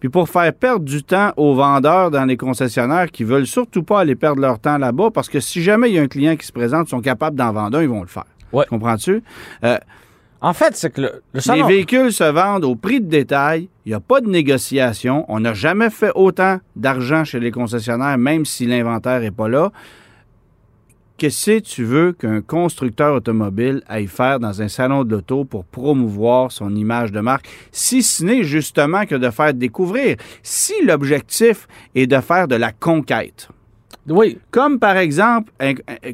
[0.00, 4.00] Puis pour faire perdre du temps aux vendeurs dans les concessionnaires qui veulent surtout pas
[4.00, 6.46] aller perdre leur temps là-bas parce que si jamais il y a un client qui
[6.46, 8.26] se présente, ils sont capables d'en vendre un, ils vont le faire.
[8.52, 8.66] Ouais.
[8.68, 9.22] Comprends-tu?
[9.64, 9.78] Euh,
[10.42, 13.68] En fait, c'est que le, le les véhicules se vendent au prix de détail.
[13.84, 15.24] Il n'y a pas de négociation.
[15.28, 19.72] On n'a jamais fait autant d'argent chez les concessionnaires, même si l'inventaire n'est pas là.
[21.18, 25.64] Qu'est-ce que tu veux qu'un constructeur automobile aille faire dans un salon de l'auto pour
[25.64, 31.68] promouvoir son image de marque, si ce n'est justement que de faire découvrir, si l'objectif
[31.94, 33.48] est de faire de la conquête.
[34.08, 35.50] Oui, Comme par exemple,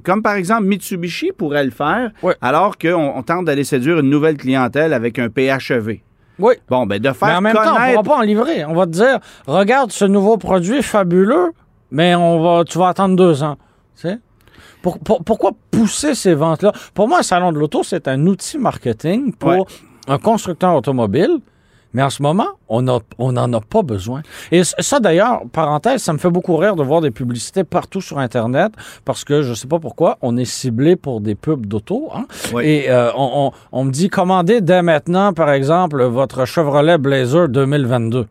[0.04, 4.36] comme par exemple Mitsubishi pourrait le faire, alors qu'on on tente d'aller séduire une nouvelle
[4.36, 5.98] clientèle avec un PHEV.
[6.38, 6.54] oui.
[6.70, 8.64] Bon, ben de Mais faire en même temps, on ne pourra pas en livrer.
[8.64, 11.52] On va te dire, regarde ce nouveau produit fabuleux,
[11.90, 13.56] mais on va, tu vas attendre deux ans.
[13.96, 14.18] Tu sais?
[14.82, 16.72] Pour- pour- pourquoi pousser ces ventes-là?
[16.94, 19.64] Pour moi, un salon de l'auto, c'est un outil marketing pour Ouais.
[20.08, 21.38] un constructeur automobile.
[21.94, 24.22] Mais en ce moment, on n'en on a pas besoin.
[24.50, 28.18] Et ça, d'ailleurs, parenthèse, ça me fait beaucoup rire de voir des publicités partout sur
[28.18, 28.72] Internet
[29.04, 32.08] parce que je ne sais pas pourquoi, on est ciblé pour des pubs d'auto.
[32.14, 32.24] hein.
[32.54, 32.64] Oui.
[32.64, 37.50] Et euh, on, on- on me dit, commandez dès maintenant, par exemple, votre Chevrolet Blazer
[37.50, 38.26] 2022.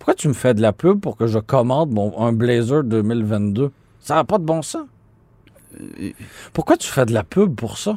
[0.00, 3.70] Pourquoi tu me fais de la pub pour que je commande mon, un Blazer 2022?
[4.00, 4.82] Ça n'a pas de bon sens.
[6.52, 7.96] Pourquoi tu fais de la pub pour ça?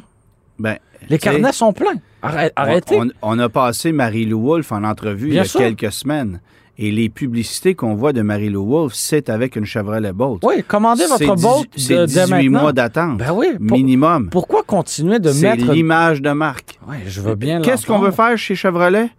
[0.58, 0.76] Ben,
[1.08, 1.94] Les carnets sont pleins.
[2.22, 2.96] Arrête- Arrêtez.
[2.98, 5.60] On, on a passé Marie-Lou Wolfe en entrevue il y a sûr.
[5.60, 6.40] quelques semaines.
[6.82, 10.42] Et les publicités qu'on voit de Marie-Lou Wolfe, c'est avec une Chevrolet Bolt.
[10.44, 12.60] Oui, commandez votre boat C'est de, 18 dès maintenant.
[12.62, 13.18] mois d'attente.
[13.18, 13.48] Ben oui.
[13.66, 14.30] pour- minimum.
[14.30, 15.72] pourquoi continuer de C'est mettre...
[15.72, 16.78] l'image de marque.
[16.88, 19.10] Oui, je veux bien Qu'est-ce qu'on veut faire chez Chevrolet?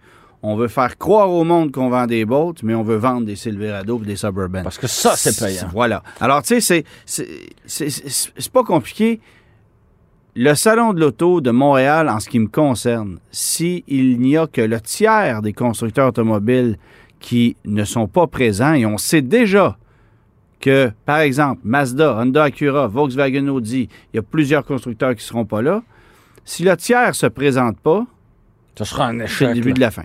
[0.43, 3.35] On veut faire croire au monde qu'on vend des Bolts, mais on veut vendre des
[3.35, 4.63] Silverado et des Suburban.
[4.63, 5.67] Parce que ça, c'est payant.
[5.71, 6.01] Voilà.
[6.19, 9.19] Alors, tu sais, c'est- pas compliqué.
[10.35, 13.83] Le Salon de l'auto de Montréal, en ce qui me concerne, s'il
[14.19, 16.77] n'y a que le tiers des constructeurs automobiles
[17.19, 19.77] qui ne sont pas présents, et on sait déjà
[20.59, 25.21] que, par exemple, Mazda, Honda Acura, Volkswagen Audi, il y a plusieurs constructeurs qui ne
[25.27, 25.83] seront pas là.
[26.45, 28.05] Si le tiers ne se présente pas,
[28.77, 29.47] Ce sera un c'est échec.
[29.49, 29.73] le début là.
[29.75, 30.03] de la fin.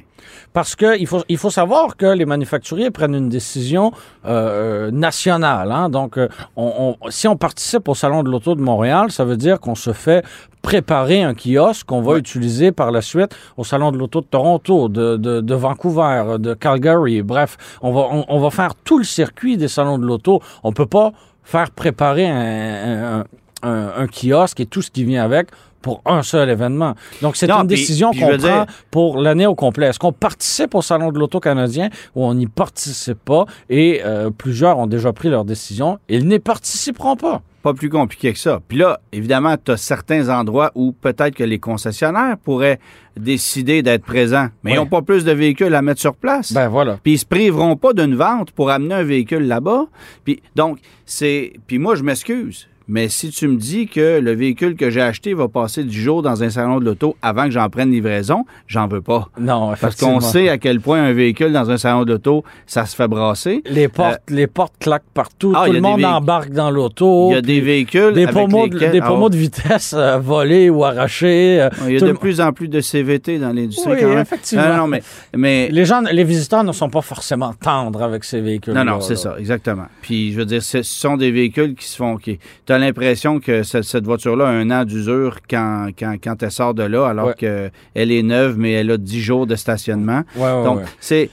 [0.52, 3.92] Parce qu'il faut, il faut savoir que les manufacturiers prennent une décision
[4.24, 5.70] euh, nationale.
[5.70, 5.88] hein.
[5.88, 9.36] Donc, euh, on- on- si on participe au Salon de l'Auto de Montréal, ça veut
[9.36, 10.24] dire qu'on se fait
[10.62, 12.18] préparer un kiosque qu'on va Ouais.
[12.18, 16.54] utiliser par la suite au Salon de l'Auto de Toronto, de, de- de Vancouver, de
[16.54, 17.22] Calgary.
[17.22, 20.40] Bref, on va, on, on va faire tout le circuit des Salons de l'Auto.
[20.64, 21.12] On peut pas
[21.44, 23.24] faire préparer un, un-
[23.62, 25.48] un- un kiosque et tout ce qui vient avec
[25.82, 26.94] pour un seul événement.
[27.22, 29.86] Donc, c'est une décision qu'on prend dire- pour l'année au complet.
[29.86, 33.44] Est-ce qu'on participe au Salon de l'Auto canadien ou on n'y participe pas?
[33.70, 35.98] Et euh, plusieurs ont déjà pris leur décision.
[36.08, 37.42] Ils n'y participeront pas.
[37.62, 38.60] Pas plus compliqué que ça.
[38.68, 42.78] Puis là, évidemment, tu as certains endroits où peut-être que les concessionnaires pourraient
[43.18, 46.52] décider d'être présents, mais ils n'ont pas plus de véhicules à mettre sur place.
[46.52, 46.98] Ben voilà.
[47.02, 49.86] Puis ils se priveront pas d'une vente pour amener un véhicule là-bas.
[50.24, 51.54] Puis donc, c'est.
[51.66, 52.68] Puis moi, je m'excuse.
[52.88, 56.22] Mais si tu me dis que le véhicule que j'ai acheté va passer du jour
[56.22, 59.28] dans un salon de l'auto avant que j'en prenne livraison, j'en veux pas.
[59.40, 62.94] Non, Parce qu'on sait à quel point un véhicule dans un salon d'auto, ça se
[62.94, 63.62] fait brasser.
[63.68, 65.52] Les portes, les portes claquent partout.
[65.56, 67.30] ah, Tout le monde embarque dans l'auto.
[67.30, 68.32] Il y a des véhicules des de,
[68.72, 71.60] lesquels- des Ah, de vitesse euh, volés ou arrachés.
[71.60, 74.08] euh, Il y a de le- plus en plus de CVT dans l'industrie Oui, quand
[74.10, 74.18] même.
[74.18, 74.68] effectivement.
[74.68, 75.02] Non, non, mais,
[75.36, 78.74] mais Les gens, les visiteurs ne sont pas forcément tendres avec ces véhicules.
[78.74, 79.86] non, non, c'est ça, exactement.
[80.02, 82.16] Puis je veux dire, ce sont des véhicules qui se font.
[82.16, 82.38] Qui,
[82.76, 86.74] as l'impression que ce- cette voiture-là a un an d'usure quand, quand, quand elle sort
[86.74, 87.34] de là, alors Ouais.
[87.36, 90.22] qu'elle est neuve, mais elle a 10 jours de stationnement.
[90.36, 91.30] Ouais, Donc, c'est,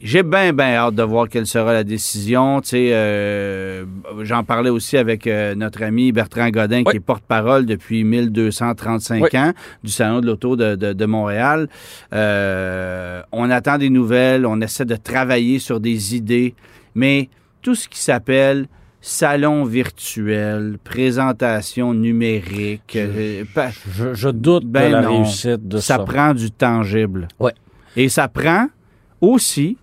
[0.00, 2.60] j'ai bien, bien hâte de voir quelle sera la décision.
[2.60, 3.84] Tu sais, euh,
[4.22, 9.38] j'en parlais aussi avec euh, notre ami Bertrand Godin, qui est porte-parole depuis 1235 Oui.
[9.38, 9.52] ans
[9.84, 11.68] du Salon de l'Auto de, de- de Montréal.
[12.12, 16.54] Euh, on attend des nouvelles, on essaie de travailler sur des idées,
[16.94, 17.28] mais
[17.62, 18.66] tout ce qui s'appelle
[19.08, 23.42] salon virtuel, présentation numérique, euh,
[23.90, 25.16] Je, je doute Ben de la non.
[25.22, 25.96] réussite de ça.
[25.96, 27.26] ça prend du tangible.
[27.40, 27.54] Ouais.
[27.96, 28.66] Et ça prend
[29.22, 29.78] aussi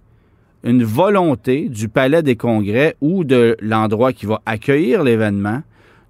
[0.63, 5.63] une volonté du Palais des Congrès ou de l'endroit qui va accueillir l'événement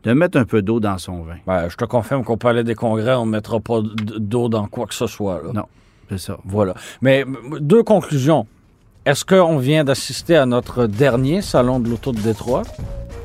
[0.03, 1.37] de mettre un peu d'eau dans son vin.
[1.47, 4.87] Ben, je te confirme qu'au Palais des Congrès, on ne mettra pas d'eau dans quoi
[4.87, 5.41] que ce soit.
[5.41, 5.53] là.
[5.53, 5.65] Non.
[6.09, 6.37] C'est ça.
[6.43, 6.73] Voilà.
[7.01, 7.23] Mais
[7.61, 8.45] deux conclusions.
[9.05, 12.63] Est-ce qu'on vient d'assister à notre dernier salon de l'auto de Détroit?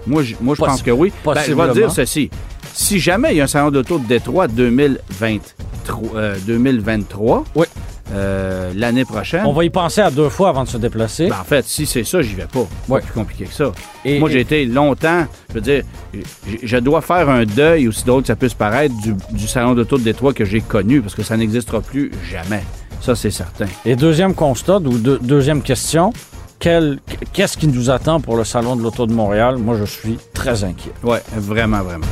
[0.06, 1.12] Moi, je, moi, je pense que oui.
[1.24, 2.30] Ben, je vais dire ceci.
[2.72, 7.66] Si jamais il y a un salon d'auto de Détroit 2023, euh, 2023 Oui.
[8.12, 9.44] euh, l'année prochaine.
[9.44, 11.28] On va y penser à deux fois avant de se déplacer.
[11.28, 12.66] Ben, en fait, si c'est ça, j'y vais pas.
[12.88, 13.00] Ouais.
[13.00, 13.72] plus compliqué que ça.
[14.04, 15.82] Et- Moi, j'ai été longtemps, je veux dire,
[16.14, 16.20] je,
[16.62, 19.98] je dois faire un deuil, aussi drôle que ça puisse paraître, du, du salon d'auto
[19.98, 22.62] de Détroit que j'ai connu, parce que ça n'existera plus jamais.
[23.00, 23.66] Ça, c'est certain.
[23.84, 26.12] Et deuxième constat, ou deux- deuxième question,
[26.60, 29.56] qu'est-ce qui nous attend pour le Salon de l'Auto de Montréal?
[29.56, 30.92] Moi, je suis très inquiet.
[31.02, 32.06] Ouais, vraiment, vraiment.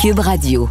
[0.00, 0.68] Cube Radio.